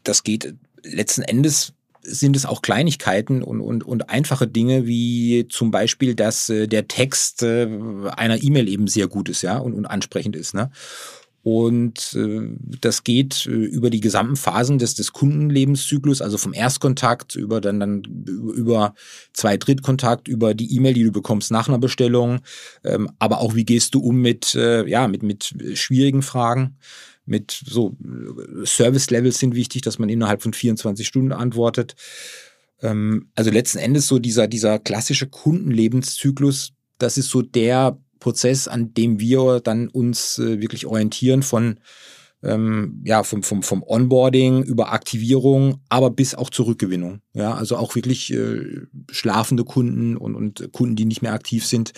[0.04, 5.70] Das geht letzten Endes sind es auch Kleinigkeiten und, und, und einfache Dinge, wie zum
[5.70, 7.68] Beispiel, dass äh, der Text äh,
[8.16, 10.52] einer E-Mail eben sehr gut ist, ja, und, und ansprechend ist.
[10.52, 10.70] Ne?
[11.42, 12.40] Und äh,
[12.80, 17.80] das geht äh, über die gesamten Phasen des, des Kundenlebenszyklus, also vom Erstkontakt über dann,
[17.80, 18.94] dann über
[19.32, 22.40] zwei Drittkontakt, über die E-Mail, die du bekommst nach einer Bestellung,
[22.84, 26.76] ähm, aber auch wie gehst du um mit, äh, ja, mit, mit schwierigen Fragen.
[27.24, 27.96] Mit so
[28.64, 31.94] Service-Levels sind wichtig, dass man innerhalb von 24 Stunden antwortet.
[32.82, 38.94] Ähm, also letzten Endes so dieser, dieser klassische Kundenlebenszyklus, das ist so der Prozess, an
[38.94, 41.80] dem wir dann uns äh, wirklich orientieren von
[42.44, 47.20] ähm, ja, vom, vom, vom Onboarding über Aktivierung, aber bis auch zur Rückgewinnung.
[47.34, 48.80] Ja, also auch wirklich äh,
[49.10, 51.92] schlafende Kunden und, und Kunden, die nicht mehr aktiv sind,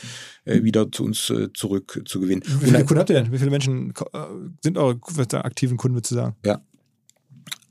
[0.44, 2.42] äh, wieder zu uns äh, zurück zu gewinnen.
[2.60, 3.32] Wie viele Kunden habt ihr denn?
[3.32, 4.18] Wie viele Menschen äh,
[4.62, 4.98] sind eure
[5.44, 6.36] aktiven Kunden, würdest du sagen?
[6.44, 6.60] Ja.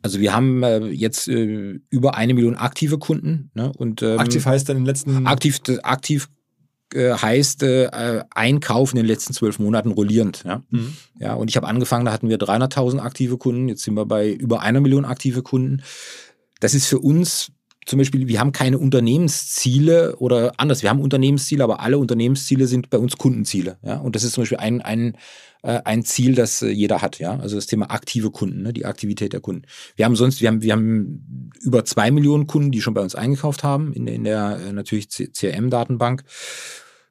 [0.02, 3.52] Also wir haben äh, jetzt äh, über eine Million aktive Kunden.
[3.54, 3.72] Ne?
[3.78, 5.28] Und, ähm, aktiv heißt dann in den letzten...
[5.28, 6.28] Aktiv, aktiv
[6.94, 10.44] äh, heißt äh, Einkauf in den letzten zwölf Monaten rollierend.
[10.46, 10.96] Ja, mhm.
[11.20, 14.32] ja und ich habe angefangen, da hatten wir 300.000 aktive Kunden, jetzt sind wir bei
[14.32, 15.84] über einer Million aktive Kunden.
[16.60, 17.52] Das ist für uns
[17.86, 22.90] zum Beispiel, wir haben keine Unternehmensziele oder anders, wir haben Unternehmensziele, aber alle Unternehmensziele sind
[22.90, 23.78] bei uns Kundenziele.
[23.84, 23.98] Ja?
[23.98, 25.18] Und das ist zum Beispiel ein, ein,
[25.64, 27.38] äh, ein Ziel, das äh, jeder hat, ja.
[27.38, 28.74] Also das Thema aktive Kunden, ne?
[28.74, 29.64] die Aktivität der Kunden.
[29.96, 33.16] Wir haben sonst, wir haben, wir haben über zwei Millionen Kunden, die schon bei uns
[33.16, 36.24] eingekauft haben, in, in der äh, natürlich CRM-Datenbank.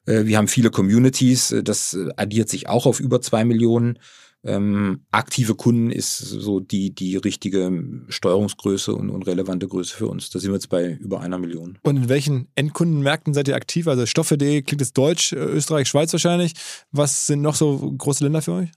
[0.05, 3.99] Äh, wir haben viele Communities, äh, das addiert sich auch auf über zwei Millionen.
[4.45, 10.29] Ähm, aktive Kunden ist so die, die richtige Steuerungsgröße und, und relevante Größe für uns.
[10.31, 11.77] Da sind wir jetzt bei über einer Million.
[11.81, 13.87] Und in welchen Endkundenmärkten seid ihr aktiv?
[13.87, 16.53] Also Stoffe.de klingt jetzt Deutsch, äh, Österreich, Schweiz wahrscheinlich.
[16.91, 18.69] Was sind noch so große Länder für euch?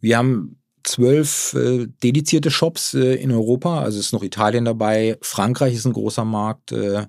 [0.00, 3.80] Wir haben zwölf äh, dedizierte Shops äh, in Europa.
[3.80, 5.18] Also ist noch Italien dabei.
[5.22, 6.72] Frankreich ist ein großer Markt.
[6.72, 7.06] Äh,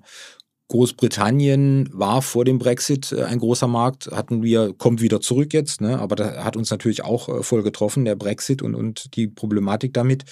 [0.68, 5.80] Großbritannien war vor dem Brexit äh, ein großer Markt, hatten wir, kommt wieder zurück jetzt,
[5.80, 5.98] ne?
[5.98, 9.94] aber da hat uns natürlich auch äh, voll getroffen, der Brexit und, und die Problematik
[9.94, 10.24] damit.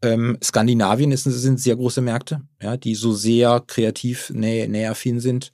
[0.00, 5.52] Ähm, Skandinavien ist, sind sehr große Märkte, ja, die so sehr kreativ nä nähaffin sind.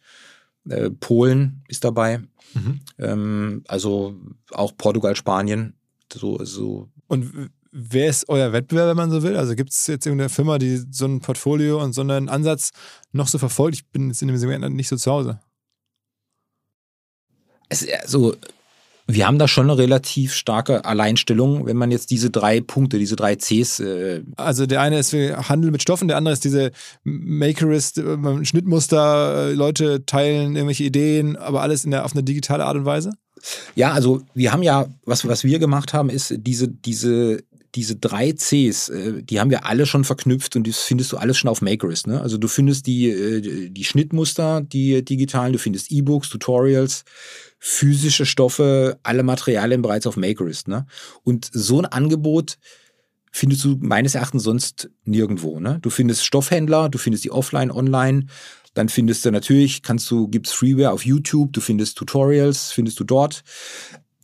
[0.69, 2.19] Äh, Polen ist dabei,
[2.53, 2.81] mhm.
[2.99, 4.17] ähm, also
[4.51, 5.75] auch Portugal, Spanien,
[6.13, 6.89] so, so.
[7.07, 9.37] Und wer ist euer Wettbewerb, wenn man so will?
[9.37, 12.71] Also gibt es jetzt irgendeine Firma, die so ein Portfolio und so einen Ansatz
[13.13, 13.77] noch so verfolgt?
[13.77, 15.41] Ich bin jetzt in dem Segment nicht so zu Hause.
[18.03, 18.37] Also,
[19.07, 23.17] wir haben da schon eine relativ starke Alleinstellung, wenn man jetzt diese drei Punkte, diese
[23.17, 23.81] drei Cs.
[23.81, 26.71] Äh also der eine ist Handel mit Stoffen, der andere ist diese
[27.03, 32.65] Makerist, äh, Schnittmuster, äh, Leute teilen irgendwelche Ideen, aber alles in der, auf eine digitale
[32.65, 33.13] Art und Weise?
[33.75, 37.43] Ja, also wir haben ja, was, was wir gemacht haben, ist diese, diese
[37.75, 41.39] diese drei Cs, äh, die haben wir alle schon verknüpft und das findest du alles
[41.39, 42.07] schon auf Makerist.
[42.07, 42.21] Ne?
[42.21, 47.05] Also du findest die, äh, die Schnittmuster, die digitalen, du findest E-Books, Tutorials,
[47.59, 50.69] physische Stoffe, alle Materialien bereits auf Makerist.
[50.69, 50.87] Ne?
[51.23, 52.59] Und so ein Angebot
[53.33, 55.59] findest du meines Erachtens sonst nirgendwo.
[55.59, 55.79] Ne?
[55.83, 58.27] Du findest Stoffhändler, du findest die offline, online.
[58.75, 63.05] Dann findest du natürlich, kannst du, gibt's Freeware auf YouTube, du findest Tutorials, findest du
[63.05, 63.43] dort.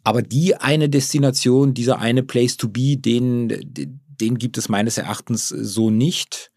[0.03, 3.49] Aber die eine Destination, dieser eine Place to be, den,
[4.21, 6.53] den gibt es meines Erachtens so nicht.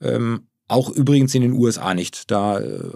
[0.00, 2.30] Ähm, auch übrigens in den USA nicht.
[2.30, 2.90] Da äh,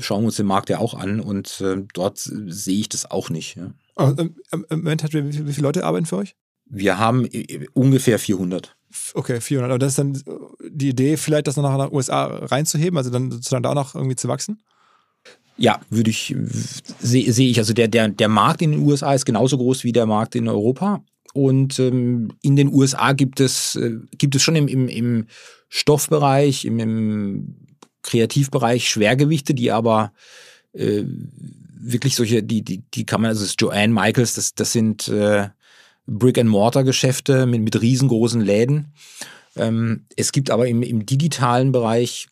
[0.00, 3.30] schauen wir uns den Markt ja auch an und äh, dort sehe ich das auch
[3.30, 3.56] nicht.
[3.56, 3.72] Ja.
[3.96, 6.36] Oh, ähm, hat wie, wie viele Leute arbeiten für euch?
[6.66, 8.76] Wir haben äh, ungefähr 400.
[9.14, 9.70] Okay, 400.
[9.70, 10.22] Aber das ist dann
[10.70, 13.94] die Idee, vielleicht das noch nach den USA reinzuheben, also dann sozusagen da auch noch
[13.94, 14.62] irgendwie zu wachsen?
[15.58, 16.34] Ja, würde ich,
[17.00, 17.58] sehe seh ich.
[17.58, 20.48] Also der, der, der Markt in den USA ist genauso groß wie der Markt in
[20.48, 21.02] Europa.
[21.34, 25.26] Und ähm, in den USA gibt es, äh, gibt es schon im, im, im
[25.68, 27.56] Stoffbereich, im, im
[28.02, 30.12] Kreativbereich Schwergewichte, die aber
[30.72, 31.02] äh,
[31.80, 35.48] wirklich solche, die, die, die kann man, also das Joanne Michaels, das, das sind äh,
[36.06, 38.92] Brick-and-Mortar-Geschäfte mit, mit riesengroßen Läden.
[39.56, 42.28] Ähm, es gibt aber im, im digitalen Bereich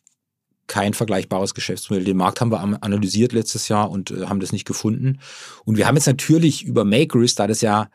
[0.67, 2.05] kein vergleichbares Geschäftsmodell.
[2.05, 5.19] Den Markt haben wir analysiert letztes Jahr und äh, haben das nicht gefunden.
[5.65, 7.89] Und wir haben jetzt natürlich über Makerist, da das ja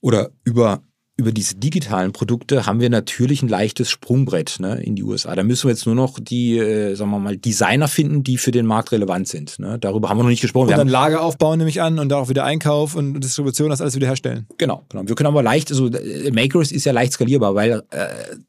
[0.00, 0.82] oder über
[1.20, 5.36] über diese digitalen Produkte haben wir natürlich ein leichtes Sprungbrett ne, in die USA.
[5.36, 8.52] Da müssen wir jetzt nur noch die, äh, sagen wir mal, Designer finden, die für
[8.52, 9.58] den Markt relevant sind.
[9.58, 9.78] Ne.
[9.78, 10.64] Darüber haben wir noch nicht gesprochen.
[10.64, 13.82] Und wir dann Lager aufbauen, nehme ich an, und auch wieder Einkauf und Distribution, das
[13.82, 14.46] alles wieder herstellen.
[14.56, 15.06] Genau, genau.
[15.06, 18.06] Wir können aber leicht, also äh, Makerist ist ja leicht skalierbar, weil äh,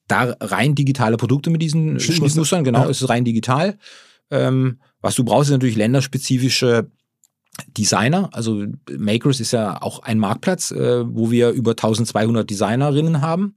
[0.08, 2.90] da rein digitale Produkte mit diesen Schnittmustern, genau, ja.
[2.90, 3.78] ist rein digital.
[4.30, 6.88] Ähm, was du brauchst, ist natürlich länderspezifische
[7.78, 13.56] Designer, also Makers ist ja auch ein Marktplatz, äh, wo wir über 1200 Designerinnen haben,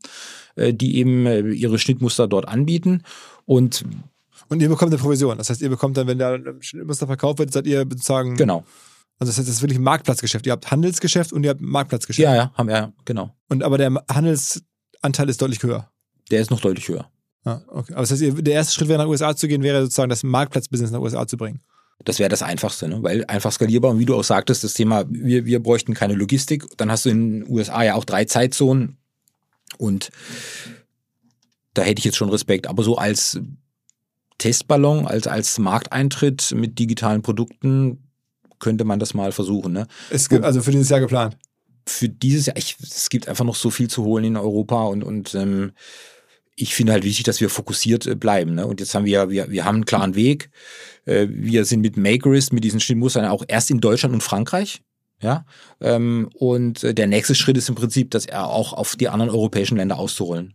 [0.56, 3.02] äh, die eben äh, ihre Schnittmuster dort anbieten
[3.44, 3.84] und
[4.48, 5.38] und ihr bekommt eine Provision.
[5.38, 8.36] Das heißt, ihr bekommt dann, wenn da ein Schnittmuster verkauft wird, seid ihr sozusagen.
[8.36, 8.64] Genau.
[9.18, 10.44] Also das heißt, das ist wirklich ein Marktplatzgeschäft.
[10.46, 12.24] Ihr habt Handelsgeschäft und ihr habt Marktplatzgeschäft.
[12.24, 13.30] Ja, ja, haben wir, ja, genau.
[13.48, 15.88] Und aber der Handelsanteil ist deutlich höher.
[16.30, 17.08] Der ist noch deutlich höher.
[17.44, 17.92] Ah, okay.
[17.92, 20.90] Aber das heißt, der erste Schritt wäre nach USA zu gehen, wäre sozusagen das Marktplatzbusiness
[20.90, 21.60] nach USA zu bringen.
[22.02, 23.02] Das wäre das Einfachste, ne?
[23.02, 23.92] weil einfach skalierbar.
[23.92, 26.66] Und wie du auch sagtest, das Thema, wir, wir bräuchten keine Logistik.
[26.76, 28.98] Dann hast du in den USA ja auch drei Zeitzonen.
[29.78, 30.10] Und
[31.72, 32.66] da hätte ich jetzt schon Respekt.
[32.66, 33.38] Aber so als
[34.38, 38.04] Testballon, als, als Markteintritt mit digitalen Produkten
[38.58, 39.72] könnte man das mal versuchen.
[39.72, 39.86] Ne?
[40.10, 41.36] Es gibt also für dieses Jahr geplant.
[41.86, 45.04] Für dieses Jahr, ich, es gibt einfach noch so viel zu holen in Europa und,
[45.04, 45.72] und ähm,
[46.56, 48.54] ich finde halt wichtig, dass wir fokussiert äh, bleiben.
[48.54, 48.66] Ne?
[48.66, 50.50] Und jetzt haben wir, wir, wir haben einen klaren Weg.
[51.04, 54.82] Äh, wir sind mit Makerist, mit diesen Schnittmustern auch erst in Deutschland und Frankreich.
[55.22, 55.46] Ja,
[55.80, 59.30] ähm, und äh, der nächste Schritt ist im Prinzip, dass er auch auf die anderen
[59.30, 60.54] europäischen Länder auszurollen.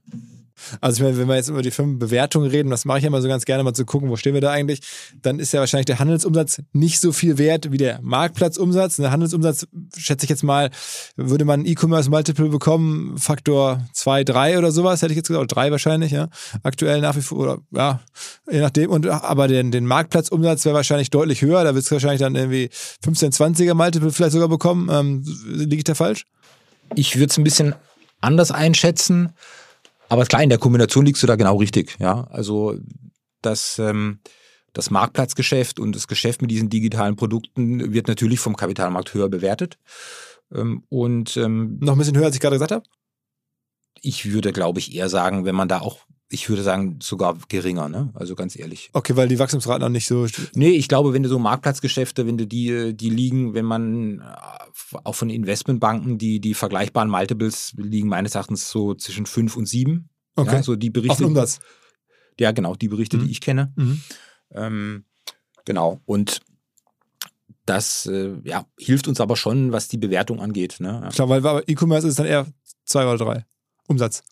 [0.81, 3.21] Also ich meine, wenn wir jetzt über die Firmenbewertung reden, das mache ich ja immer
[3.21, 4.81] so ganz gerne mal zu gucken, wo stehen wir da eigentlich,
[5.21, 8.97] dann ist ja wahrscheinlich der Handelsumsatz nicht so viel wert wie der Marktplatzumsatz.
[8.97, 10.69] Der Handelsumsatz, schätze ich jetzt mal,
[11.15, 15.55] würde man E-Commerce Multiple bekommen, Faktor 2, 3 oder sowas, hätte ich jetzt gesagt, oder
[15.55, 16.29] 3 wahrscheinlich, ja.
[16.63, 18.01] Aktuell nach wie vor, oder ja,
[18.51, 18.89] je nachdem.
[18.89, 21.63] Und aber den, den Marktplatzumsatz wäre wahrscheinlich deutlich höher.
[21.63, 22.69] Da wird es wahrscheinlich dann irgendwie
[23.03, 24.89] 15, 20er Multiple vielleicht sogar bekommen.
[24.91, 26.25] Ähm, liege ich da falsch?
[26.95, 27.75] Ich würde es ein bisschen
[28.21, 29.33] anders einschätzen.
[30.09, 31.95] Aber klar, in der Kombination liegst du da genau richtig.
[31.99, 32.75] Ja, also
[33.41, 34.19] das, ähm,
[34.73, 39.77] das Marktplatzgeschäft und das Geschäft mit diesen digitalen Produkten wird natürlich vom Kapitalmarkt höher bewertet.
[40.53, 42.85] Ähm, und ähm, noch ein bisschen höher, als ich gerade gesagt habe.
[44.01, 45.99] Ich würde, glaube ich, eher sagen, wenn man da auch
[46.31, 48.11] ich würde sagen, sogar geringer, ne?
[48.13, 48.91] Also ganz ehrlich.
[48.93, 50.27] Okay, weil die Wachstumsraten auch nicht so.
[50.53, 54.97] Nee, ich glaube, wenn du so Marktplatzgeschäfte, wenn du die, die liegen, wenn man äh,
[55.03, 60.09] auch von Investmentbanken, die, die vergleichbaren Multiples liegen meines Erachtens so zwischen fünf und sieben.
[60.35, 60.57] Okay.
[60.57, 61.23] Ja, so die Berichte.
[61.23, 61.59] Auf Umsatz.
[62.39, 63.25] Ja, genau, die Berichte, mhm.
[63.25, 63.73] die ich kenne.
[63.75, 64.01] Mhm.
[64.51, 65.05] Ähm,
[65.65, 65.99] genau.
[66.05, 66.41] Und
[67.65, 70.77] das äh, ja, hilft uns aber schon, was die Bewertung angeht.
[70.79, 71.09] Ne?
[71.11, 72.45] Klar, weil E-Commerce ist dann eher
[72.85, 73.45] zwei oder drei
[73.87, 74.23] Umsatz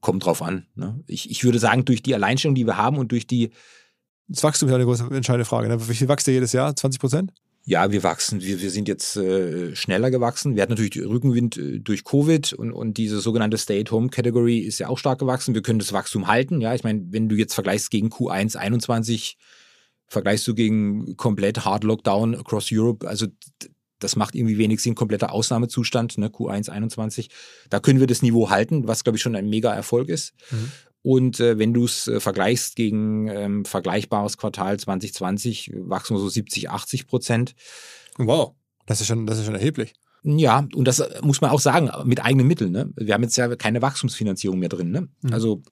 [0.00, 0.66] kommt drauf an.
[0.74, 1.02] Ne?
[1.06, 3.50] Ich, ich würde sagen, durch die Alleinstellung, die wir haben und durch die.
[4.28, 5.68] Das Wachstum ist ja eine große entscheidende Frage.
[5.68, 5.88] Ne?
[5.88, 6.74] Wie viel wächst ihr jedes Jahr?
[6.74, 7.32] 20 Prozent?
[7.64, 8.40] Ja, wir wachsen.
[8.40, 10.54] Wir, wir sind jetzt äh, schneller gewachsen.
[10.54, 14.96] Wir hatten natürlich Rückenwind äh, durch Covid und, und diese sogenannte Stay-at-Home-Category ist ja auch
[14.96, 15.54] stark gewachsen.
[15.54, 16.62] Wir können das Wachstum halten.
[16.62, 19.36] Ja, ich meine, wenn du jetzt vergleichst gegen Q1 21,
[20.06, 23.26] vergleichst du gegen komplett Hard Lockdown across Europe, also
[23.98, 27.30] das macht irgendwie wenig Sinn, kompletter Ausnahmezustand, ne, Q1 21.
[27.70, 30.34] Da können wir das Niveau halten, was, glaube ich, schon ein mega Erfolg ist.
[30.50, 30.72] Mhm.
[31.02, 36.28] Und äh, wenn du es äh, vergleichst gegen ähm, vergleichbares Quartal 2020, wachsen wir so
[36.28, 37.54] 70, 80 Prozent.
[38.18, 38.54] Wow,
[38.86, 39.94] das ist schon, das ist schon erheblich.
[40.24, 42.72] Ja, und das äh, muss man auch sagen, mit eigenen Mitteln.
[42.72, 42.90] Ne?
[42.96, 44.90] Wir haben jetzt ja keine Wachstumsfinanzierung mehr drin.
[44.90, 45.08] Ne?
[45.22, 45.32] Mhm.
[45.32, 45.62] Also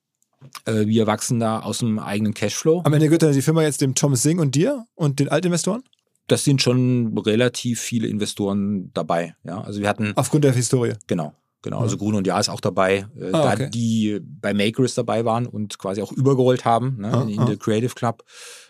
[0.64, 2.82] äh, wir wachsen da aus dem eigenen Cashflow.
[2.84, 5.82] Am Ende gehört dann die Firma jetzt dem Thomas Singh und dir und den Altinvestoren?
[6.26, 9.36] Das sind schon relativ viele Investoren dabei.
[9.44, 10.12] Ja, also wir hatten.
[10.16, 10.94] Aufgrund der Historie.
[11.06, 11.34] Genau.
[11.62, 13.64] Genau, also Grun und Ja ist auch dabei, äh, ah, okay.
[13.64, 17.40] da die bei Makerist dabei waren und quasi auch übergerollt haben ne, ah, in, in
[17.40, 17.44] ah.
[17.44, 18.22] der Creative Club.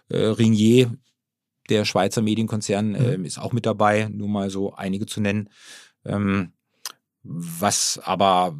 [0.08, 0.92] Äh, Ringier,
[1.68, 2.94] der Schweizer Medienkonzern, mhm.
[2.94, 5.50] äh, ist auch mit dabei, nur mal so einige zu nennen.
[6.06, 6.52] Ähm,
[7.22, 8.56] was aber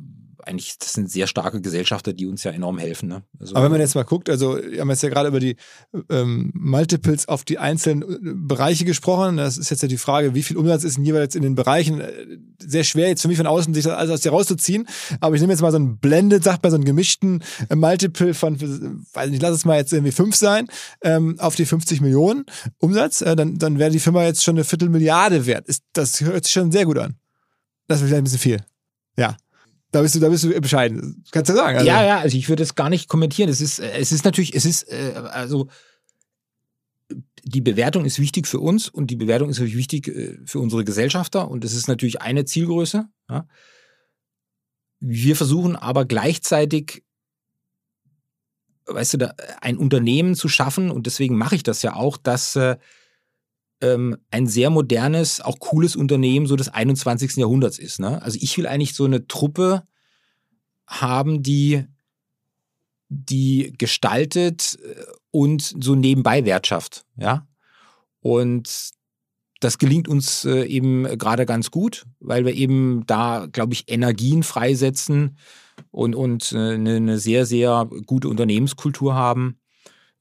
[0.47, 3.09] eigentlich, das sind sehr starke Gesellschafter, die uns ja enorm helfen.
[3.09, 3.22] Ne?
[3.38, 5.57] Also, Aber wenn man jetzt mal guckt, also wir haben jetzt ja gerade über die
[6.09, 9.36] ähm, Multiples auf die einzelnen äh, Bereiche gesprochen.
[9.36, 12.01] Das ist jetzt ja die Frage, wie viel Umsatz ist denn jeweils in den Bereichen?
[12.01, 14.86] Äh, sehr schwer jetzt für mich von außen, sich das alles aus dir rauszuziehen.
[15.20, 18.34] Aber ich nehme jetzt mal so einen Blended, sagt man, so einen gemischten äh, Multiple
[18.34, 20.68] von, weiß nicht, lass es mal jetzt irgendwie fünf sein,
[21.03, 22.44] ähm, auf die 50 Millionen
[22.78, 23.20] Umsatz.
[23.20, 25.66] Äh, dann, dann wäre die Firma jetzt schon eine Viertelmilliarde wert.
[25.66, 27.16] Ist, das hört sich schon sehr gut an.
[27.88, 28.61] Das ist vielleicht ein bisschen viel.
[29.16, 29.36] Ja.
[29.97, 31.24] Da bist du, da bist du bescheiden.
[31.30, 31.78] Kannst du sagen.
[31.78, 31.88] Also.
[31.88, 33.49] Ja, ja, also ich würde es gar nicht kommentieren.
[33.49, 35.68] Es ist, es ist natürlich, es ist, äh, also
[37.42, 40.84] die Bewertung ist wichtig für uns und die Bewertung ist natürlich wichtig äh, für unsere
[40.84, 43.09] Gesellschafter und es ist natürlich eine Zielgröße.
[43.30, 43.49] Ja.
[45.01, 47.03] Wir versuchen aber gleichzeitig,
[48.84, 52.55] weißt du, da ein Unternehmen zu schaffen und deswegen mache ich das ja auch, dass
[52.55, 52.76] äh,
[53.80, 57.36] ähm, ein sehr modernes, auch cooles Unternehmen so des 21.
[57.36, 58.00] Jahrhunderts ist.
[58.00, 58.22] Ne?
[58.22, 59.86] Also ich will eigentlich so eine Truppe
[60.86, 61.84] haben, die,
[63.08, 67.04] die gestaltet äh, und so nebenbei Wertschaft.
[67.16, 67.46] Ja?
[68.20, 68.90] Und
[69.60, 74.42] das gelingt uns äh, eben gerade ganz gut, weil wir eben da, glaube ich, Energien
[74.42, 75.38] freisetzen
[75.90, 79.65] und, und äh, eine, eine sehr, sehr gute Unternehmenskultur haben äh,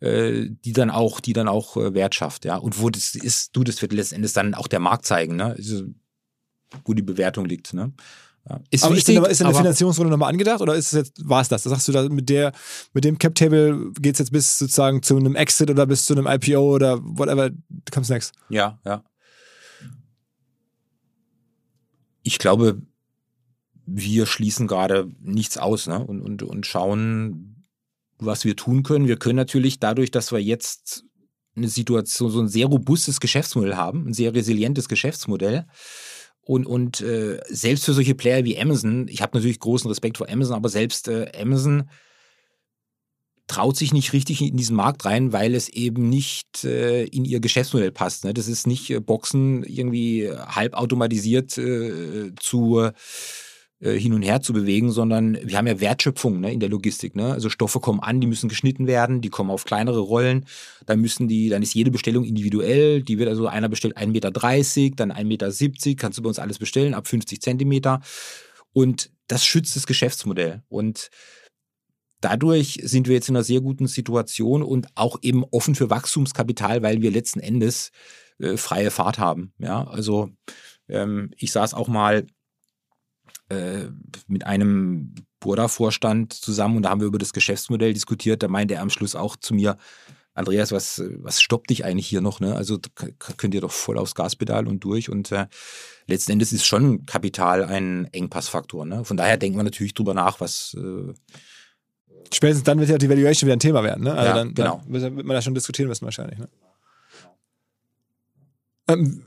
[0.02, 2.58] die dann auch, die dann auch äh, Wert schafft, ja.
[2.58, 5.56] Und wo das ist, du, das wird letztendlich dann auch der Markt zeigen, ne?
[5.58, 5.86] Also,
[6.84, 7.94] wo die Bewertung liegt, ne?
[8.48, 8.60] Ja.
[8.70, 11.28] Ist aber wichtig, ist denn, ist denn eine Finanzierungsrunde nochmal angedacht oder ist es jetzt,
[11.28, 11.64] war es das?
[11.64, 12.52] Da sagst du da mit der,
[12.94, 16.28] mit dem Cap-Table geht es jetzt bis sozusagen zu einem Exit oder bis zu einem
[16.28, 17.50] IPO oder whatever
[17.92, 18.34] comes next?
[18.50, 19.04] Ja, ja.
[22.22, 22.82] Ich glaube,
[23.88, 26.04] wir schließen gerade nichts aus ne?
[26.06, 27.55] und, und, und schauen,
[28.18, 29.08] was wir tun können.
[29.08, 31.06] Wir können natürlich dadurch, dass wir jetzt
[31.56, 35.66] eine Situation, so ein sehr robustes Geschäftsmodell haben, ein sehr resilientes Geschäftsmodell.
[36.42, 40.30] Und, und äh, selbst für solche Player wie Amazon, ich habe natürlich großen Respekt vor
[40.30, 41.90] Amazon, aber selbst äh, Amazon
[43.48, 47.40] traut sich nicht richtig in diesen Markt rein, weil es eben nicht äh, in ihr
[47.40, 48.26] Geschäftsmodell passt.
[48.26, 48.34] Ne?
[48.34, 52.92] Das ist nicht äh, Boxen irgendwie halbautomatisiert äh, zu äh,
[53.82, 57.16] hin und her zu bewegen, sondern wir haben ja Wertschöpfung ne, in der Logistik.
[57.16, 57.34] Ne?
[57.34, 60.46] Also Stoffe kommen an, die müssen geschnitten werden, die kommen auf kleinere Rollen,
[60.86, 64.32] dann müssen die, dann ist jede Bestellung individuell, die wird also einer bestellt 1,30 Meter,
[64.96, 68.02] dann 1,70 Meter, kannst du bei uns alles bestellen, ab 50 Zentimeter.
[68.72, 70.64] Und das schützt das Geschäftsmodell.
[70.70, 71.10] Und
[72.22, 76.82] dadurch sind wir jetzt in einer sehr guten Situation und auch eben offen für Wachstumskapital,
[76.82, 77.92] weil wir letzten Endes
[78.40, 79.54] äh, freie Fahrt haben.
[79.60, 80.30] Ja, also
[80.88, 82.26] ähm, ich saß auch mal
[83.50, 83.86] äh,
[84.28, 88.42] mit einem Burda-Vorstand zusammen und da haben wir über das Geschäftsmodell diskutiert.
[88.42, 89.78] Da meinte er am Schluss auch zu mir,
[90.36, 92.42] Andreas, was, was stoppt dich eigentlich hier noch?
[92.42, 92.56] Ne?
[92.56, 92.78] Also
[93.38, 95.10] könnt ihr doch voll aufs Gaspedal und durch.
[95.10, 95.48] Und äh,
[96.08, 98.86] letzten Endes ist schon Kapital ein Engpassfaktor.
[98.86, 99.06] Ne?
[99.06, 100.76] Von daher denken wir natürlich drüber nach, was.
[100.78, 101.14] Äh,
[102.34, 104.04] Spätestens dann wird ja die Valuation wieder ein Thema werden.
[104.04, 104.12] Ne?
[104.14, 104.82] Also ja, dann, genau.
[104.86, 106.40] Dann wird man da schon diskutieren müssen wahrscheinlich.
[106.40, 106.50] Ne?
[108.88, 109.24] Ähm,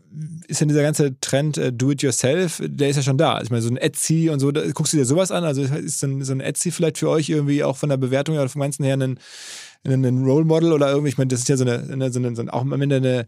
[0.47, 3.35] ist denn dieser ganze Trend äh, Do-it-yourself, der ist ja schon da.
[3.35, 5.45] Also ich meine, so ein Etsy und so, da, guckst du dir sowas an?
[5.45, 8.35] Also ist so ein, so ein Etsy vielleicht für euch irgendwie auch von der Bewertung
[8.37, 9.19] oder vom Ganzen her ein,
[9.85, 11.11] ein Role Model oder irgendwie?
[11.11, 12.97] Ich meine, das ist ja so eine, eine, so eine so ein, auch am Ende
[12.97, 13.27] eine,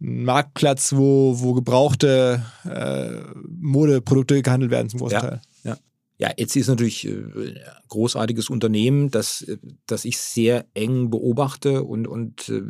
[0.00, 5.20] ein Marktplatz, wo, wo gebrauchte äh, Modeprodukte gehandelt werden zum großen Ja.
[5.20, 5.40] Teil.
[5.64, 5.76] Ja.
[6.20, 7.58] Ja, Etsy ist natürlich äh, ein
[7.88, 9.56] großartiges Unternehmen, das, äh,
[9.86, 12.62] das ich sehr eng beobachte und, und äh,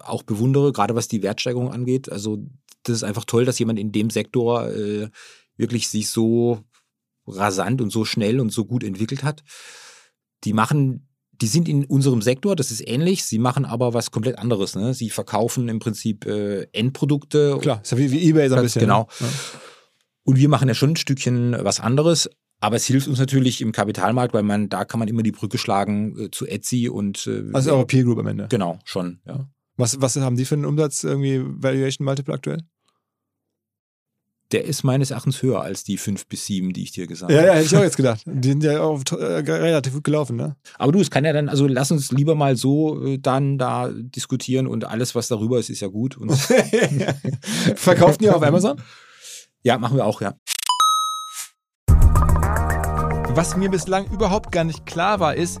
[0.00, 2.12] auch bewundere, gerade was die Wertsteigerung angeht.
[2.12, 2.44] Also
[2.82, 5.08] das ist einfach toll, dass jemand in dem Sektor äh,
[5.56, 6.60] wirklich sich so
[7.26, 9.44] rasant und so schnell und so gut entwickelt hat.
[10.44, 14.38] Die machen, die sind in unserem Sektor, das ist ähnlich, sie machen aber was komplett
[14.38, 14.74] anderes.
[14.74, 14.92] Ne?
[14.92, 17.56] Sie verkaufen im Prinzip äh, Endprodukte.
[17.62, 18.80] Klar, ist ja wie, wie Ebay so ein bisschen.
[18.80, 19.08] genau.
[19.20, 19.28] Ne?
[20.22, 22.28] Und wir machen ja schon ein Stückchen was anderes.
[22.60, 25.56] Aber es hilft uns natürlich im Kapitalmarkt, weil man, da kann man immer die Brücke
[25.58, 27.54] schlagen äh, zu Etsy und äh, Ja.
[27.54, 28.46] Also eure Peer Group am Ende.
[28.50, 29.48] genau, schon, ja.
[29.76, 32.58] Was, was haben die für einen Umsatz, irgendwie Valuation Multiple aktuell?
[34.52, 37.38] Der ist meines Erachtens höher als die fünf bis sieben, die ich dir gesagt Ja,
[37.38, 37.46] habe.
[37.46, 38.22] ja, hätte ich auch jetzt gedacht.
[38.26, 39.14] Die sind ja auch äh,
[39.48, 40.56] relativ gut gelaufen, ne?
[40.76, 43.88] Aber du, es kann ja dann, also lass uns lieber mal so äh, dann da
[43.90, 46.16] diskutieren und alles, was darüber ist, ist ja gut.
[46.16, 46.32] Und
[47.76, 48.80] Verkauft ihr auf Amazon?
[49.62, 50.34] ja, machen wir auch, ja.
[53.32, 55.60] Was mir bislang überhaupt gar nicht klar war, ist,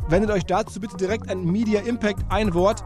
[0.11, 2.83] Wendet euch dazu bitte direkt an Media Impact ein Wort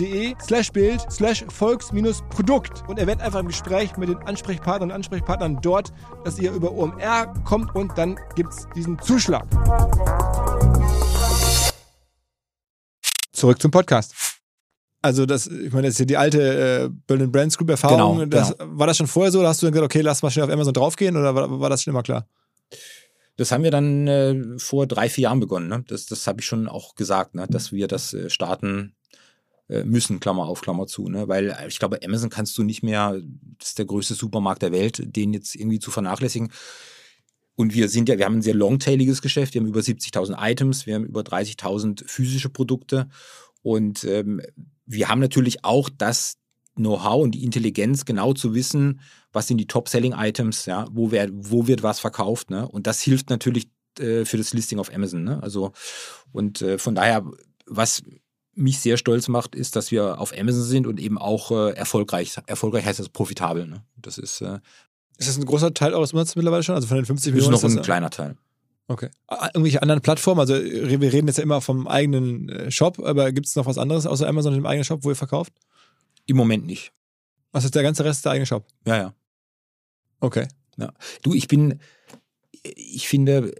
[0.00, 4.88] de slash Bild slash Volks minus Produkt und erwähnt einfach im Gespräch mit den Ansprechpartnern
[4.88, 5.92] und Ansprechpartnern dort,
[6.24, 9.44] dass ihr über OMR kommt und dann gibt's diesen Zuschlag.
[13.32, 14.14] Zurück zum Podcast.
[15.02, 18.20] Also das, ich meine, das ist ja die alte äh, Berlin Brands Group Erfahrung.
[18.20, 19.40] Genau, das, War das schon vorher so?
[19.40, 21.68] Oder hast du dann gesagt, okay, lass mal schnell auf Amazon draufgehen oder war, war
[21.68, 22.26] das schon immer klar?
[23.36, 25.68] Das haben wir dann äh, vor drei, vier Jahren begonnen.
[25.68, 25.84] Ne?
[25.86, 27.46] Das, das habe ich schon auch gesagt, ne?
[27.48, 28.94] dass wir das äh, starten
[29.68, 31.08] äh, müssen, Klammer auf, Klammer zu.
[31.08, 31.28] Ne?
[31.28, 33.20] Weil äh, ich glaube, Amazon kannst du nicht mehr,
[33.58, 36.50] das ist der größte Supermarkt der Welt, den jetzt irgendwie zu vernachlässigen.
[37.56, 40.86] Und wir sind ja, wir haben ein sehr longtailiges Geschäft, wir haben über 70.000 Items,
[40.86, 43.08] wir haben über 30.000 physische Produkte
[43.62, 44.42] und ähm,
[44.84, 46.36] wir haben natürlich auch das
[46.76, 49.00] Know-how und die Intelligenz, genau zu wissen,
[49.36, 52.66] was sind die Top-Selling-Items, ja, wo, wer, wo wird was verkauft, ne?
[52.66, 53.68] Und das hilft natürlich
[54.00, 55.42] äh, für das Listing auf Amazon, ne?
[55.42, 55.72] Also,
[56.32, 57.22] und äh, von daher,
[57.66, 58.02] was
[58.54, 62.34] mich sehr stolz macht, ist, dass wir auf Amazon sind und eben auch äh, erfolgreich.
[62.46, 63.84] Erfolgreich heißt das profitabel, ne?
[63.96, 64.58] Das ist, äh,
[65.18, 66.74] Ist das ein großer Teil eures Umsatzes mittlerweile schon?
[66.74, 67.52] Also von den 50 ist Millionen?
[67.52, 68.36] noch ein das, kleiner Teil.
[68.88, 69.10] Okay.
[69.52, 70.40] Irgendwelche anderen Plattformen?
[70.40, 73.76] Also wir reden jetzt ja immer vom eigenen äh, Shop, aber gibt es noch was
[73.76, 75.52] anderes außer Amazon und dem eigenen Shop, wo ihr verkauft?
[76.24, 76.92] Im Moment nicht.
[77.52, 78.66] Was ist der ganze Rest der eigene Shop?
[78.86, 79.14] Ja, ja.
[80.20, 80.48] Okay.
[81.22, 81.80] Du, ich bin,
[82.62, 83.54] ich finde,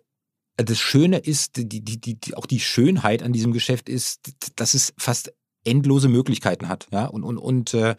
[0.57, 4.95] das Schöne ist, die, die, die, auch die Schönheit an diesem Geschäft ist, dass es
[4.99, 5.33] fast
[5.65, 6.87] endlose Möglichkeiten hat.
[6.93, 7.97] Ja, und, und, und äh,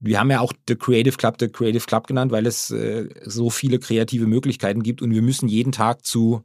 [0.00, 3.50] wir haben ja auch The Creative Club, The Creative Club genannt, weil es äh, so
[3.50, 6.42] viele kreative Möglichkeiten gibt und wir müssen jeden Tag zu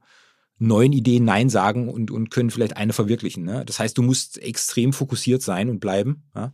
[0.58, 3.44] neuen Ideen Nein sagen und, und können vielleicht eine verwirklichen.
[3.44, 3.66] Ne?
[3.66, 6.24] Das heißt, du musst extrem fokussiert sein und bleiben.
[6.36, 6.54] Ja?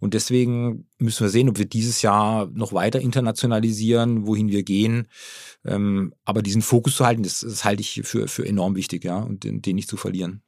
[0.00, 5.06] Und deswegen müssen wir sehen, ob wir dieses Jahr noch weiter internationalisieren, wohin wir gehen.
[5.64, 9.18] Ähm, aber diesen Fokus zu halten, das, das halte ich für, für enorm wichtig, ja,
[9.18, 10.42] und den, den nicht zu verlieren.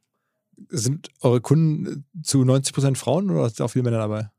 [0.69, 4.31] Sind eure Kunden zu 90 Prozent Frauen oder sind auch viele Männer dabei?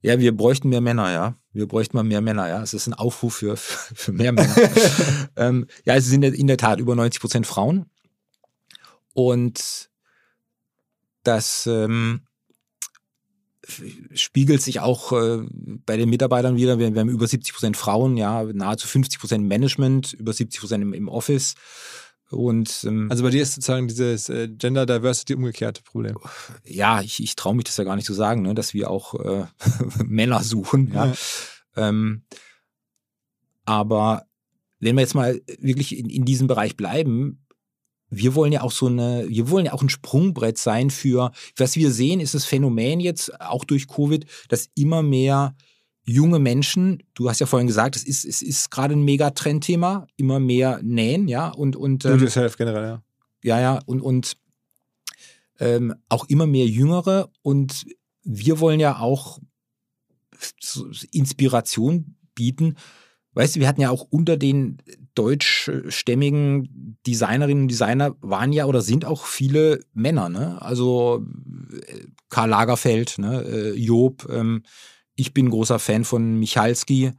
[0.00, 1.36] Ja, wir bräuchten mehr Männer, ja.
[1.52, 2.62] Wir bräuchten mal mehr Männer, ja.
[2.62, 4.54] Es ist ein Aufruf für, für, für mehr Männer.
[5.36, 7.86] ähm, ja, es sind in der Tat über 90 Prozent Frauen.
[9.12, 9.90] Und
[11.22, 12.22] das ähm,
[14.14, 15.38] spiegelt sich auch äh,
[15.86, 16.78] bei den Mitarbeitern wieder.
[16.78, 20.82] Wir, wir, haben über 70 Prozent Frauen, ja, nahezu 50 Prozent Management, über 70 Prozent
[20.82, 21.54] im, im, Office.
[22.30, 26.16] Und, ähm, also bei dir ist sozusagen dieses äh, Gender Diversity umgekehrte Problem.
[26.64, 29.14] Ja, ich, ich traue mich das ja gar nicht zu sagen, ne, dass wir auch
[29.14, 29.46] äh,
[30.04, 30.90] Männer suchen.
[30.92, 31.06] Ja.
[31.06, 31.14] ja.
[31.76, 32.24] Ähm,
[33.64, 34.26] aber
[34.80, 37.41] wenn wir jetzt mal wirklich in, in diesem Bereich bleiben,
[38.14, 41.76] wir wollen ja auch so eine, wir wollen ja auch ein Sprungbrett sein für, was
[41.76, 45.56] wir sehen, ist das Phänomen jetzt auch durch Covid, dass immer mehr
[46.04, 50.40] junge Menschen, du hast ja vorhin gesagt, es ist, es ist gerade ein Megatrendthema, immer
[50.40, 52.04] mehr nähen, ja, und, und.
[52.04, 53.02] Ähm, Do yourself generell, ja.
[53.44, 54.36] Ja, ja, und, und
[55.58, 57.86] ähm, auch immer mehr Jüngere und
[58.24, 59.38] wir wollen ja auch
[61.12, 62.76] Inspiration bieten.
[63.34, 64.78] Weißt du, wir hatten ja auch unter den
[65.14, 70.60] deutschstämmigen Designerinnen und Designer waren ja oder sind auch viele Männer, ne?
[70.60, 71.24] Also
[71.86, 73.42] äh, Karl Lagerfeld, ne?
[73.42, 74.62] Äh, Job, ähm,
[75.14, 77.12] ich bin großer Fan von Michalski.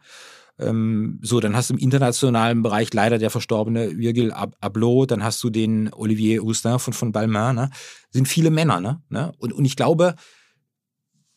[0.60, 5.44] Ähm, so, dann hast du im internationalen Bereich leider der verstorbene Virgil Abloh, dann hast
[5.44, 7.70] du den Olivier Roustin von, von Balmain, ne?
[8.12, 9.02] Sind viele Männer, ne?
[9.10, 9.32] ne?
[9.40, 10.16] Und, und ich glaube,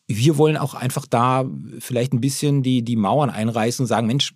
[0.07, 1.45] wir wollen auch einfach da
[1.79, 4.33] vielleicht ein bisschen die, die Mauern einreißen und sagen, Mensch,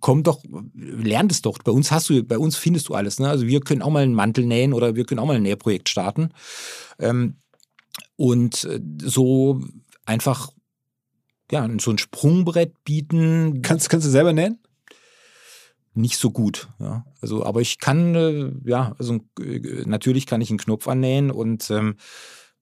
[0.00, 0.42] komm doch,
[0.74, 1.58] lern das doch.
[1.58, 3.18] Bei uns hast du, bei uns findest du alles.
[3.18, 3.28] Ne?
[3.28, 5.88] Also wir können auch mal einen Mantel nähen oder wir können auch mal ein Nähprojekt
[5.88, 6.30] starten.
[6.98, 7.36] Ähm,
[8.16, 9.62] und äh, so
[10.04, 10.50] einfach,
[11.50, 13.62] ja, so ein Sprungbrett bieten.
[13.62, 14.58] Kannst, kannst du selber nähen?
[15.94, 17.06] Nicht so gut, ja.
[17.22, 21.70] Also, aber ich kann, äh, ja, also äh, natürlich kann ich einen Knopf annähen und
[21.70, 21.96] ähm,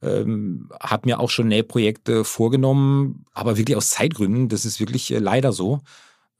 [0.02, 5.18] ähm, habe mir auch schon Nähprojekte vorgenommen, aber wirklich aus Zeitgründen, das ist wirklich äh,
[5.18, 5.80] leider so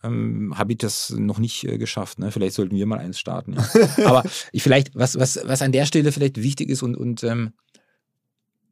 [0.05, 2.19] ähm, habe ich das noch nicht äh, geschafft.
[2.19, 2.31] Ne?
[2.31, 3.55] Vielleicht sollten wir mal eins starten.
[3.55, 3.67] Ja.
[4.07, 7.53] Aber ich vielleicht, was, was, was an der Stelle vielleicht wichtig ist und, und ähm,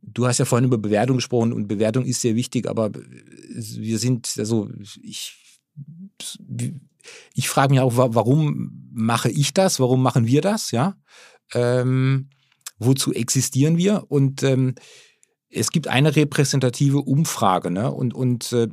[0.03, 4.35] du hast ja vorhin über Bewertung gesprochen und Bewertung ist sehr wichtig, aber wir sind,
[4.37, 4.68] also
[5.01, 5.37] ich,
[7.35, 9.80] ich frage mich auch, warum mache ich das?
[9.80, 10.72] Warum machen wir das?
[10.72, 10.97] Ja.
[11.55, 12.30] Ähm,
[12.78, 14.05] wozu existieren wir?
[14.09, 14.74] Und ähm,
[15.49, 17.93] es gibt eine repräsentative Umfrage, ne?
[17.93, 18.68] Und, und äh,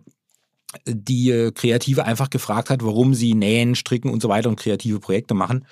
[0.86, 5.00] die äh, Kreative einfach gefragt hat, warum sie nähen, stricken und so weiter und kreative
[5.00, 5.66] Projekte machen.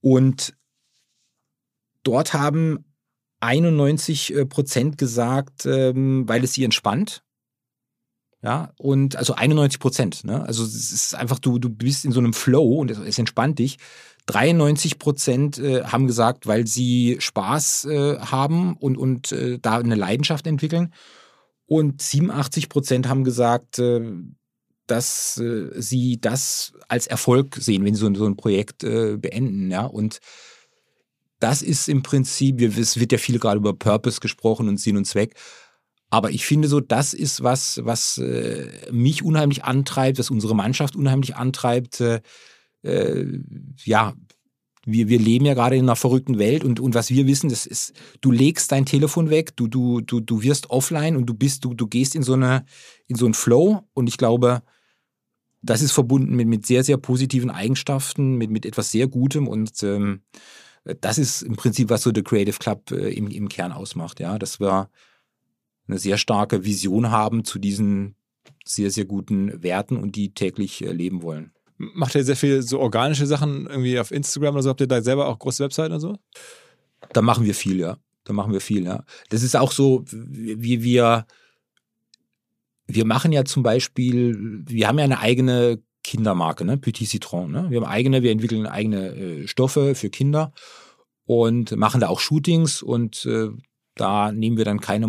[0.00, 0.54] Und
[2.02, 2.84] dort haben
[3.40, 7.22] 91 äh, Prozent gesagt, ähm, weil es sie entspannt.
[8.40, 10.24] Ja, und also 91 Prozent.
[10.24, 10.44] Ne?
[10.44, 13.58] Also es ist einfach, du, du bist in so einem Flow und es, es entspannt
[13.58, 13.78] dich.
[14.26, 17.88] 93 Prozent äh, haben gesagt, weil sie Spaß
[18.20, 20.92] haben und, und da eine Leidenschaft entwickeln.
[21.68, 24.00] Und 87 Prozent haben gesagt, äh,
[24.86, 29.70] dass äh, sie das als Erfolg sehen, wenn sie so ein Projekt äh, beenden.
[29.70, 29.84] Ja?
[29.84, 30.18] Und
[31.40, 35.04] das ist im Prinzip, es wird ja viel gerade über Purpose gesprochen und Sinn und
[35.04, 35.34] Zweck.
[36.08, 38.18] Aber ich finde so, das ist was, was
[38.90, 42.02] mich unheimlich antreibt, was unsere Mannschaft unheimlich antreibt.
[42.82, 44.14] ja,
[44.90, 47.66] wir, wir leben ja gerade in einer verrückten Welt und, und was wir wissen, das
[47.66, 51.64] ist, du legst dein Telefon weg, du, du, du, du wirst offline und du bist,
[51.64, 52.64] du, du gehst in so eine,
[53.06, 53.82] in so einen Flow.
[53.92, 54.62] Und ich glaube,
[55.60, 59.46] das ist verbunden mit, mit sehr, sehr positiven Eigenschaften, mit, mit etwas sehr Gutem.
[59.46, 60.22] Und ähm,
[61.00, 64.38] das ist im Prinzip, was so der Creative Club äh, im, im Kern ausmacht, ja,
[64.38, 64.88] dass wir
[65.86, 68.14] eine sehr starke Vision haben zu diesen
[68.64, 71.52] sehr, sehr guten Werten und die täglich äh, leben wollen.
[71.78, 74.70] Macht ihr sehr viel so organische Sachen irgendwie auf Instagram oder so?
[74.70, 76.16] Habt ihr da selber auch große Webseiten oder so?
[77.12, 77.98] Da machen wir viel, ja.
[78.24, 79.04] Da machen wir viel, ja.
[79.30, 81.26] Das ist auch so, wie wir,
[82.86, 86.78] wir machen ja zum Beispiel, wir haben ja eine eigene Kindermarke, ne?
[86.78, 87.52] Petit Citron.
[87.52, 87.66] Ne?
[87.70, 90.52] Wir haben eigene, wir entwickeln eigene äh, Stoffe für Kinder
[91.26, 93.50] und machen da auch Shootings und äh,
[93.94, 95.06] da nehmen wir dann keine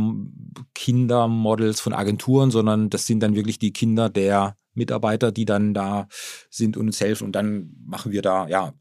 [0.73, 6.07] Kindermodels von Agenturen, sondern das sind dann wirklich die Kinder der Mitarbeiter, die dann da
[6.49, 7.25] sind und uns helfen.
[7.25, 8.73] Und dann machen wir da, ja,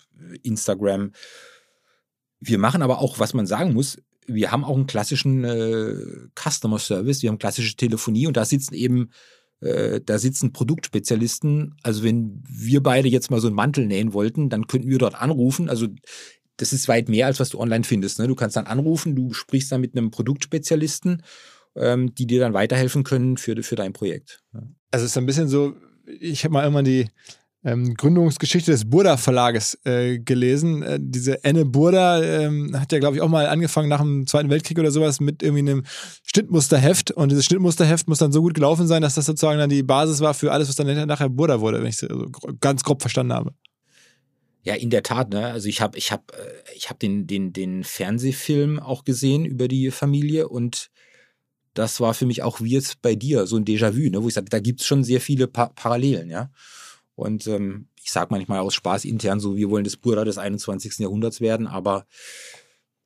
[0.42, 1.12] Instagram.
[2.40, 5.94] Wir machen aber auch, was man sagen muss, wir haben auch einen klassischen äh,
[6.34, 9.10] Customer Service, wir haben klassische Telefonie und da sitzen eben,
[9.60, 11.74] äh, da sitzen Produktspezialisten.
[11.82, 15.14] Also wenn wir beide jetzt mal so einen Mantel nähen wollten, dann könnten wir dort
[15.14, 15.68] anrufen.
[15.68, 15.88] Also
[16.58, 18.18] das ist weit mehr, als was du online findest.
[18.18, 18.28] Ne?
[18.28, 21.22] Du kannst dann anrufen, du sprichst dann mit einem Produktspezialisten
[21.78, 24.42] ähm, die dir dann weiterhelfen können für, für dein Projekt.
[24.90, 25.74] Also es ist ein bisschen so,
[26.20, 27.08] ich habe mal immer die
[27.64, 30.82] ähm, Gründungsgeschichte des Burda Verlages äh, gelesen.
[30.82, 34.48] Äh, diese Enne Burda ähm, hat ja, glaube ich, auch mal angefangen nach dem Zweiten
[34.48, 35.84] Weltkrieg oder sowas mit irgendwie einem
[36.22, 37.10] Schnittmusterheft.
[37.10, 40.20] Und dieses Schnittmusterheft muss dann so gut gelaufen sein, dass das sozusagen dann die Basis
[40.20, 42.30] war für alles, was dann nachher Burda wurde, wenn ich es so
[42.60, 43.52] ganz grob verstanden habe.
[44.62, 45.30] Ja, in der Tat.
[45.30, 45.46] Ne?
[45.46, 49.66] Also ich habe ich hab, äh, ich hab den, den, den Fernsehfilm auch gesehen über
[49.66, 50.90] die Familie und
[51.78, 54.20] das war für mich auch wie jetzt bei dir so ein Déjà-vu, ne?
[54.22, 56.28] wo ich sage, da gibt es schon sehr viele pa Parallelen.
[56.28, 56.50] ja.
[57.14, 60.98] Und ähm, ich sage manchmal aus Spaß intern so, wir wollen das Burda des 21.
[60.98, 62.06] Jahrhunderts werden, aber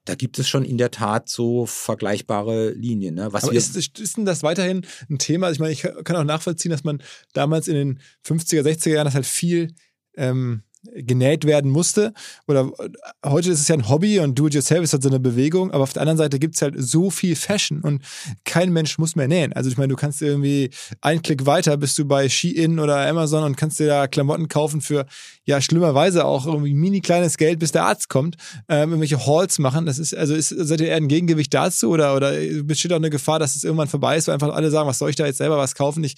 [0.05, 3.15] da gibt es schon in der Tat so vergleichbare Linien.
[3.15, 3.33] Ne?
[3.33, 5.47] Was Aber ist, ist denn das weiterhin ein Thema?
[5.47, 7.03] Also ich meine, ich kann auch nachvollziehen, dass man
[7.35, 9.75] damals in den 50er, 60er Jahren das halt viel
[10.17, 10.63] ähm,
[10.95, 12.13] genäht werden musste.
[12.47, 15.71] Oder äh, heute ist es ja ein Hobby und Do-it-yourself ist halt so eine Bewegung,
[15.71, 18.03] aber auf der anderen Seite gibt es halt so viel Fashion und
[18.45, 19.53] kein Mensch muss mehr nähen.
[19.53, 20.71] Also ich meine, du kannst irgendwie
[21.01, 24.81] einen Klick weiter bist du bei Shein oder Amazon und kannst dir da Klamotten kaufen
[24.81, 25.07] für
[25.45, 28.37] ja schlimmerweise auch irgendwie mini kleines Geld, bis der Arzt kommt,
[28.69, 29.87] ähm, irgendwelche Halls machen.
[29.87, 33.11] Das ist, also ist, seid ihr eher ein Gegengewicht dazu oder, oder besteht auch eine
[33.11, 35.39] Gefahr, dass es irgendwann vorbei ist, weil einfach alle sagen, was soll ich da jetzt
[35.39, 36.05] selber was kaufen?
[36.05, 36.17] Ich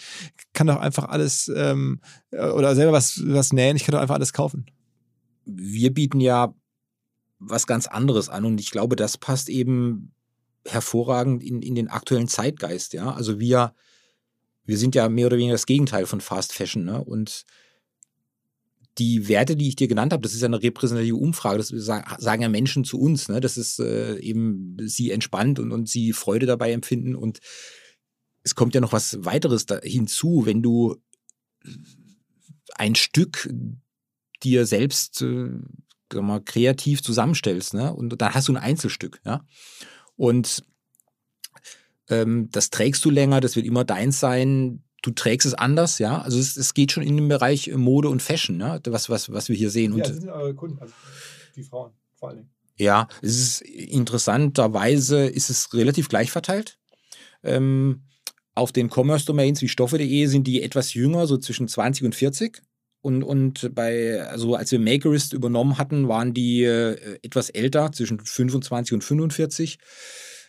[0.53, 2.01] kann doch einfach alles ähm,
[2.33, 4.54] oder selber was, was nähen, ich kann doch einfach alles kaufen.
[5.45, 6.55] Wir bieten ja
[7.39, 10.15] was ganz anderes an und ich glaube, das passt eben
[10.67, 13.13] hervorragend in, in den aktuellen Zeitgeist, ja.
[13.13, 13.75] Also wir,
[14.65, 17.05] wir sind ja mehr oder weniger das Gegenteil von Fast Fashion, ne?
[17.05, 17.45] Und
[18.99, 22.43] die Werte, die ich dir genannt habe, das ist ja eine repräsentative Umfrage, das sagen
[22.43, 23.41] ja Menschen zu uns, ne?
[23.41, 27.17] dass es äh, eben sie entspannt und, und sie Freude dabei empfinden.
[27.17, 27.41] Und
[28.45, 30.97] es kommt ja noch was weiteres hinzu, wenn du
[32.77, 33.53] ein Stück
[34.43, 35.51] dir selbst äh,
[36.15, 37.93] mal, kreativ zusammenstellst, ne?
[37.93, 39.45] Und dann hast du ein Einzelstück, ja.
[40.17, 40.65] Und
[42.09, 46.21] ähm, das trägst du länger, das wird immer deins sein du trägst es anders, ja.
[46.23, 48.81] Also es, es geht schon in den Bereich Mode und Fashion, ne?
[48.87, 49.97] was, was, was wir hier sehen.
[49.97, 50.95] Ja, das sind eure Kunden, also
[51.55, 52.51] die Frauen vor allen Dingen.
[52.77, 56.79] Ja, es ist interessanterweise ist es relativ gleich verteilt.
[57.43, 58.03] Ähm,
[58.55, 62.63] auf den Commerce-Domains wie Stoffe.de sind die etwas jünger, so zwischen 20 und 40.
[63.05, 68.19] Und, und bei, also als wir Makerist übernommen hatten, waren die äh, etwas älter, zwischen
[68.19, 69.79] 25 und 45.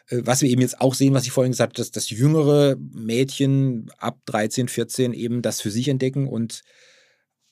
[0.08, 2.78] Äh, was wir eben jetzt auch sehen, was ich vorhin gesagt habe, dass das jüngere
[2.78, 6.62] Mädchen ab 13, 14 eben das für sich entdecken und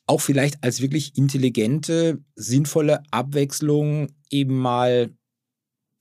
[0.05, 5.09] auch vielleicht als wirklich intelligente, sinnvolle Abwechslung eben mal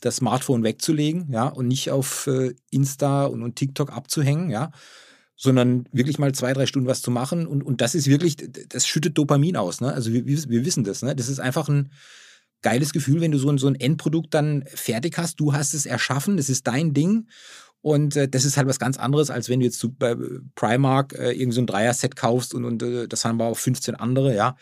[0.00, 4.70] das Smartphone wegzulegen, ja, und nicht auf äh, Insta und, und TikTok abzuhängen, ja,
[5.42, 7.48] sondern wirklich mal zwei, drei Stunden was zu machen.
[7.48, 8.36] Und, und das ist wirklich,
[8.68, 9.92] das schüttet Dopamin aus, ne?
[9.92, 11.16] Also wir, wir wissen das, ne?
[11.16, 11.90] Das ist einfach ein,
[12.62, 15.40] geiles Gefühl, wenn du so ein, so ein Endprodukt dann fertig hast.
[15.40, 17.26] Du hast es erschaffen, das ist dein Ding.
[17.80, 20.14] Und äh, das ist halt was ganz anderes, als wenn du jetzt bei
[20.54, 23.96] Primark äh, irgend so ein Dreier-Set kaufst und, und äh, das haben wir auch 15
[23.96, 24.56] andere, ja.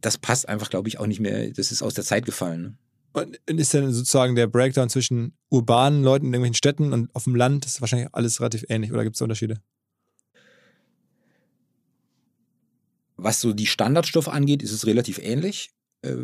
[0.00, 1.52] Das passt einfach, glaube ich, auch nicht mehr.
[1.52, 2.62] Das ist aus der Zeit gefallen.
[2.62, 2.74] Ne?
[3.14, 7.36] Und ist denn sozusagen der Breakdown zwischen urbanen Leuten in irgendwelchen Städten und auf dem
[7.36, 9.58] Land, das ist wahrscheinlich alles relativ ähnlich oder gibt es Unterschiede?
[13.22, 15.70] Was so die Standardstoffe angeht, ist es relativ ähnlich.
[16.02, 16.16] Äh,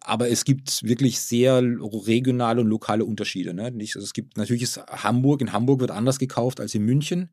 [0.00, 3.52] aber es gibt wirklich sehr regionale und lokale Unterschiede.
[3.52, 3.72] Ne?
[3.80, 7.30] Also es gibt natürlich ist Hamburg, in Hamburg wird anders gekauft als in München.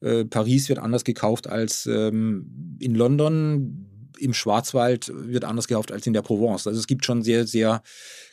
[0.00, 3.90] Äh, Paris wird anders gekauft als ähm, in London.
[4.18, 6.66] Im Schwarzwald wird anders gekauft als in der Provence.
[6.66, 7.82] Also es gibt schon sehr, sehr,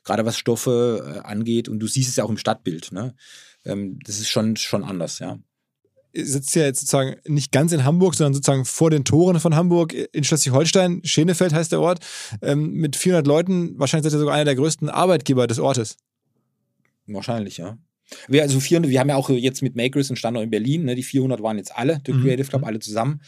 [0.03, 2.91] gerade was Stoffe äh, angeht, und du siehst es ja auch im Stadtbild.
[2.91, 3.15] Ne?
[3.65, 5.39] Ähm, das ist schon, schon anders, ja
[6.13, 9.93] sitzt ja jetzt sozusagen nicht ganz in Hamburg, sondern sozusagen vor den Toren von Hamburg
[9.93, 11.01] in Schleswig-Holstein.
[11.03, 11.99] Schenefeld heißt der Ort.
[12.41, 13.79] Ähm, mit 400 Leuten.
[13.79, 15.97] Wahrscheinlich seid ihr sogar einer der größten Arbeitgeber des Ortes.
[17.07, 17.77] Wahrscheinlich, ja.
[18.27, 20.85] Wir, also 400, wir haben ja auch jetzt mit Makers einen Standort in Berlin.
[20.85, 20.95] Ne?
[20.95, 22.23] Die 400 waren jetzt alle, der mhm.
[22.23, 23.21] Creative Club, alle zusammen.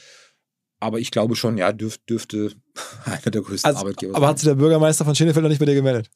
[0.80, 2.52] Aber ich glaube schon, ja, dürf, dürfte
[3.06, 4.24] einer der größten also, Arbeitgeber aber sein.
[4.24, 6.10] Aber hat sich der Bürgermeister von Schenefeld noch nicht bei dir gemeldet?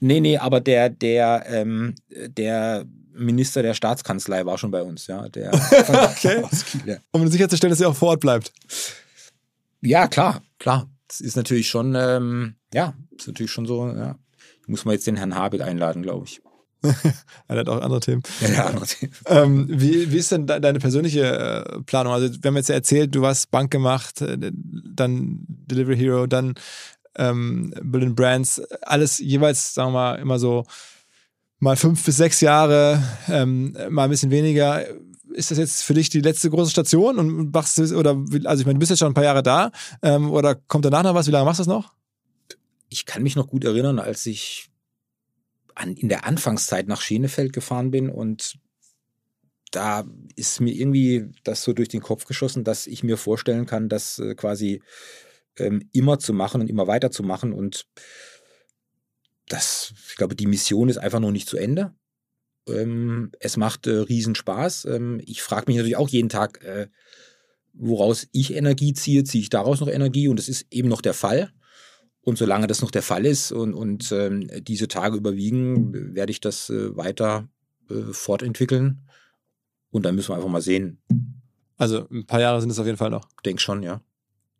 [0.00, 2.84] Nee, nee, aber der, der, ähm, der
[3.14, 5.28] Minister der Staatskanzlei war schon bei uns, ja.
[5.28, 6.44] Der okay.
[7.12, 8.52] Um sicherzustellen, dass er auch vor Ort bleibt.
[9.80, 10.88] Ja, klar, klar.
[11.08, 14.18] Das ist natürlich schon, ähm, ja, ist natürlich schon so, ja.
[14.66, 16.40] Muss man jetzt den Herrn Habeck einladen, glaube ich.
[17.48, 18.22] er hat auch andere Themen.
[18.40, 19.12] Ja, ja andere Themen.
[19.26, 22.12] Ähm, wie, wie ist denn deine persönliche äh, Planung?
[22.12, 26.54] Also, wir haben jetzt erzählt, du hast Bank gemacht, äh, dann Delivery Hero, dann
[27.16, 30.64] ähm, Berlin Brands, alles jeweils, sagen wir mal, immer so
[31.64, 34.86] mal fünf bis sechs Jahre, ähm, mal ein bisschen weniger.
[35.32, 38.66] Ist das jetzt für dich die letzte große Station und machst du, oder, also ich
[38.66, 41.26] meine, du bist jetzt schon ein paar Jahre da, ähm, oder kommt danach noch was?
[41.26, 41.94] Wie lange machst du das noch?
[42.90, 44.68] Ich kann mich noch gut erinnern, als ich
[45.74, 48.58] an, in der Anfangszeit nach Schenefeld gefahren bin und
[49.72, 50.04] da
[50.36, 54.18] ist mir irgendwie das so durch den Kopf geschossen, dass ich mir vorstellen kann, das
[54.18, 54.82] äh, quasi
[55.58, 57.52] ähm, immer zu machen und immer weiter zu machen.
[57.52, 57.86] Und
[59.48, 61.94] das, ich glaube, die Mission ist einfach noch nicht zu Ende.
[62.68, 64.86] Ähm, es macht äh, Riesenspaß.
[64.86, 66.88] Ähm, ich frage mich natürlich auch jeden Tag, äh,
[67.74, 71.14] woraus ich Energie ziehe, ziehe ich daraus noch Energie und das ist eben noch der
[71.14, 71.52] Fall.
[72.22, 76.40] Und solange das noch der Fall ist und, und ähm, diese Tage überwiegen, werde ich
[76.40, 77.48] das äh, weiter
[77.90, 79.06] äh, fortentwickeln.
[79.90, 81.02] Und dann müssen wir einfach mal sehen.
[81.76, 83.28] Also ein paar Jahre sind es auf jeden Fall noch.
[83.44, 84.00] Denk schon, ja.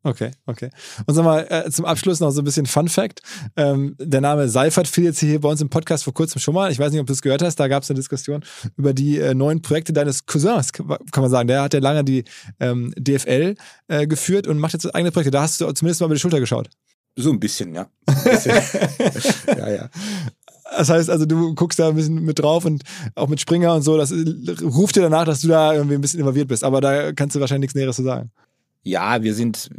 [0.07, 0.68] Okay, okay.
[1.07, 3.22] Und sag mal, äh, zum Abschluss noch so ein bisschen Fun Fact.
[3.57, 6.70] Ähm, der Name Seifert fiel jetzt hier bei uns im Podcast vor kurzem schon mal.
[6.70, 7.57] Ich weiß nicht, ob du es gehört hast.
[7.57, 8.44] Da gab es eine Diskussion
[8.76, 11.48] über die äh, neuen Projekte deines Cousins, kann man sagen.
[11.48, 12.24] Der hat ja lange die
[12.61, 13.55] ähm, DFL
[13.88, 15.30] äh, geführt und macht jetzt eigene Projekte.
[15.30, 16.68] Da hast du zumindest mal über die Schulter geschaut.
[17.16, 17.86] So ein bisschen, ja.
[18.05, 18.61] Ein bisschen.
[19.59, 19.90] ja, ja.
[20.76, 22.82] Das heißt also, du guckst da ein bisschen mit drauf und
[23.14, 24.12] auch mit Springer und so, das
[24.62, 26.62] ruft dir danach, dass du da irgendwie ein bisschen involviert bist.
[26.62, 28.32] Aber da kannst du wahrscheinlich nichts Näheres zu sagen.
[28.85, 29.70] Ja, wir sind,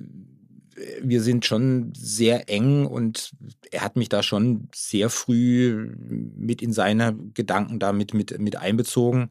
[1.02, 3.32] wir sind schon sehr eng und
[3.72, 5.96] er hat mich da schon sehr früh
[6.36, 9.30] mit in seine Gedanken damit mit, mit einbezogen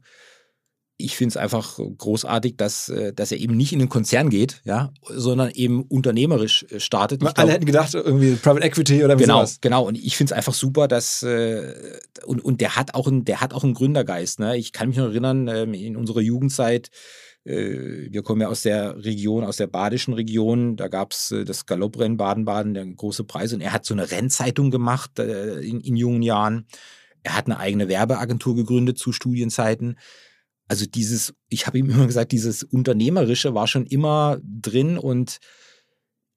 [0.97, 4.93] ich finde es einfach großartig, dass, dass er eben nicht in den Konzern geht, ja,
[5.09, 7.21] sondern eben unternehmerisch äh, startet.
[7.21, 9.59] Ich Alle glaub, hätten gedacht, irgendwie Private Equity oder wie Genau, sowas.
[9.61, 9.87] genau.
[9.87, 13.41] Und ich finde es einfach super, dass äh, und, und der hat auch ein, der
[13.41, 14.39] hat auch einen Gründergeist.
[14.39, 14.57] Ne?
[14.57, 16.91] Ich kann mich noch erinnern, ähm, in unserer Jugendzeit,
[17.45, 22.17] wir kommen ja aus der Region, aus der badischen Region, da gab es das Galopprennen
[22.17, 26.67] Baden-Baden, der große Preis, und er hat so eine Rennzeitung gemacht in, in jungen Jahren.
[27.23, 29.97] Er hat eine eigene Werbeagentur gegründet zu Studienzeiten
[30.69, 35.39] also dieses, ich habe ihm immer gesagt, dieses Unternehmerische war schon immer drin und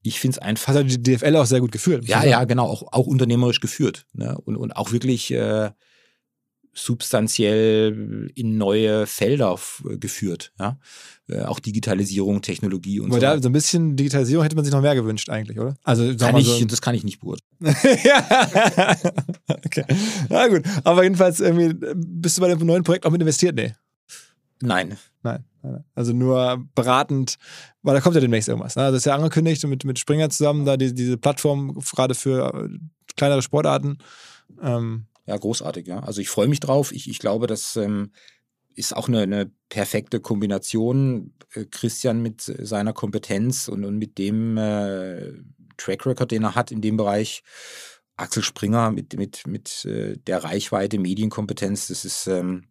[0.04, 0.74] ich finde es einfach.
[0.74, 2.08] Hat die DFL auch sehr gut geführt.
[2.08, 4.06] Ja, ja, genau, auch, auch unternehmerisch geführt.
[4.14, 4.38] Ne?
[4.46, 5.72] Und, und auch wirklich äh,
[6.78, 9.58] substanziell in neue Felder
[10.00, 10.54] geführt.
[10.60, 10.78] Ja?
[11.28, 13.22] Äh, auch Digitalisierung, Technologie und Aber so.
[13.22, 15.76] Da, so ein bisschen Digitalisierung hätte man sich noch mehr gewünscht, eigentlich, oder?
[15.84, 17.48] Also, kann ich, so das kann ich nicht beurteilen.
[18.04, 18.96] ja.
[19.66, 19.86] okay.
[20.30, 20.64] Na gut.
[20.84, 23.56] Aber jedenfalls irgendwie, bist du bei dem neuen Projekt auch mit investiert?
[23.56, 23.74] Nee.
[24.62, 24.98] Nein.
[25.24, 25.44] Nein.
[25.96, 27.38] Also nur beratend,
[27.82, 28.76] weil da kommt ja demnächst irgendwas.
[28.76, 28.84] Ne?
[28.84, 32.70] Das ist ja angekündigt mit, mit Springer zusammen, da die, diese Plattform gerade für äh,
[33.16, 33.98] kleinere Sportarten.
[34.62, 35.08] Ähm.
[35.28, 36.00] Ja, großartig, ja.
[36.00, 36.92] Also ich freue mich drauf.
[36.92, 38.12] Ich, ich glaube, das ähm,
[38.76, 41.34] ist auch eine, eine perfekte Kombination.
[41.54, 45.34] Äh, Christian mit seiner Kompetenz und, und mit dem äh,
[45.78, 47.44] Track Record, den er hat in dem Bereich.
[48.16, 52.64] Axel Springer mit, mit, mit äh, der Reichweite, Medienkompetenz, das ist, ähm,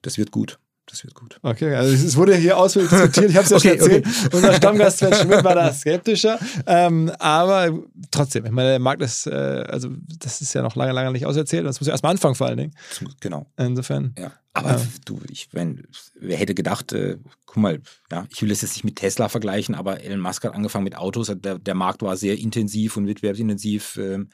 [0.00, 1.38] das wird gut das wird gut.
[1.42, 3.30] Okay, also es wurde hier ausführlich diskutiert.
[3.30, 4.06] Ich habe es ja okay, schon erzählt.
[4.06, 4.36] Okay.
[4.36, 6.38] Unser Stammgast Sven Schmidt war da skeptischer.
[6.66, 7.78] Ähm, aber
[8.10, 11.26] trotzdem, ich meine, der Markt ist, äh, also das ist ja noch lange, lange nicht
[11.26, 11.66] auserzählt.
[11.66, 12.74] Das muss ja erstmal anfangen vor allen Dingen.
[13.20, 13.46] Genau.
[13.56, 14.14] Insofern.
[14.18, 14.32] Ja.
[14.52, 14.82] Aber ja.
[15.04, 15.86] du, ich, wenn,
[16.20, 17.16] wer hätte gedacht, äh,
[17.46, 17.80] guck mal,
[18.10, 20.96] ja, ich will das jetzt nicht mit Tesla vergleichen, aber Elon Musk hat angefangen mit
[20.96, 21.32] Autos.
[21.34, 23.96] Der, der Markt war sehr intensiv und wettbewerbsintensiv.
[23.96, 24.28] Ähm,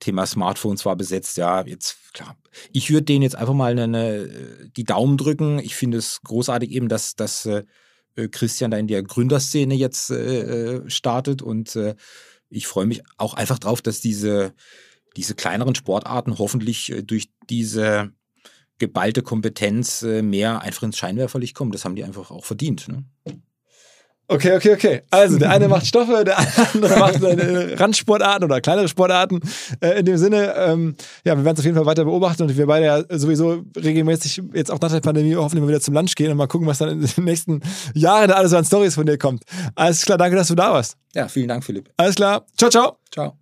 [0.00, 1.36] Thema Smartphones war besetzt.
[1.36, 2.36] Ja, jetzt klar.
[2.72, 5.58] Ich würde denen jetzt einfach mal eine, eine, die Daumen drücken.
[5.60, 7.64] Ich finde es großartig eben, dass, dass äh,
[8.30, 11.94] Christian da in der Gründerszene jetzt äh, äh startet und äh,
[12.48, 14.54] ich freue mich auch einfach drauf, dass diese,
[15.16, 18.12] diese kleineren Sportarten hoffentlich äh, durch diese
[18.78, 21.70] geballte Kompetenz äh, mehr einfach ins Scheinwerferlicht kommen.
[21.70, 22.88] Das haben die einfach auch verdient.
[22.88, 23.04] Ne?
[24.32, 25.02] Okay, okay, okay.
[25.10, 26.38] Also der eine macht Stoffe, der
[26.72, 27.20] andere macht
[27.80, 29.40] Randsportarten oder kleinere Sportarten.
[29.80, 32.56] Äh, in dem Sinne, ähm, ja, wir werden es auf jeden Fall weiter beobachten und
[32.56, 36.14] wir beide ja sowieso regelmäßig jetzt auch nach der Pandemie hoffentlich mal wieder zum Lunch
[36.14, 37.60] gehen und mal gucken, was dann in den nächsten
[37.94, 39.42] Jahren da alles so an Stories von dir kommt.
[39.74, 40.96] Alles klar, danke, dass du da warst.
[41.12, 41.90] Ja, vielen Dank, Philipp.
[41.96, 42.46] Alles klar.
[42.56, 42.98] Ciao, ciao.
[43.10, 43.39] Ciao.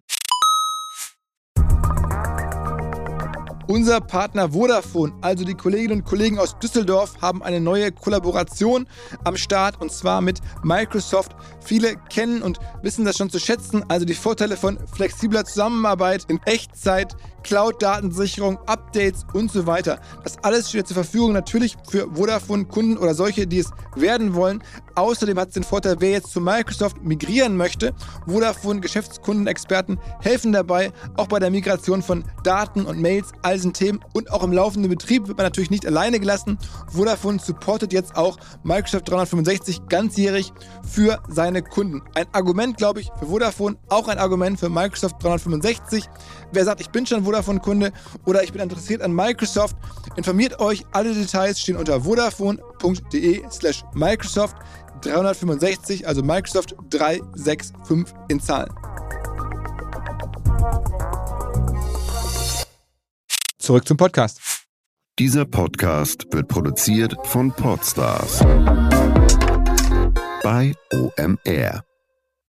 [3.68, 8.88] Unser Partner Vodafone, also die Kolleginnen und Kollegen aus Düsseldorf, haben eine neue Kollaboration
[9.24, 11.36] am Start und zwar mit Microsoft.
[11.62, 16.40] Viele kennen und wissen das schon zu schätzen, also die Vorteile von flexibler Zusammenarbeit in
[16.46, 20.00] Echtzeit, Cloud-Datensicherung, Updates und so weiter.
[20.24, 24.62] Das alles steht zur Verfügung natürlich für Vodafone-Kunden oder solche, die es werden wollen.
[24.98, 27.94] Außerdem hat es den Vorteil, wer jetzt zu Microsoft migrieren möchte.
[28.26, 34.32] Vodafone-Geschäftskundenexperten helfen dabei, auch bei der Migration von Daten und Mails, all diesen Themen und
[34.32, 36.58] auch im laufenden Betrieb wird man natürlich nicht alleine gelassen.
[36.88, 42.02] Vodafone supportet jetzt auch Microsoft 365 ganzjährig für seine Kunden.
[42.16, 46.06] Ein Argument, glaube ich, für Vodafone, auch ein Argument für Microsoft 365.
[46.50, 47.92] Wer sagt, ich bin schon Vodafone-Kunde
[48.26, 49.76] oder ich bin interessiert an Microsoft,
[50.16, 50.84] informiert euch.
[50.90, 54.56] Alle Details stehen unter vodafone.de slash Microsoft
[55.00, 58.72] 365, also Microsoft 365 in Zahlen.
[63.58, 64.40] Zurück zum Podcast.
[65.18, 68.38] Dieser Podcast wird produziert von Podstars
[70.42, 71.87] bei OMR.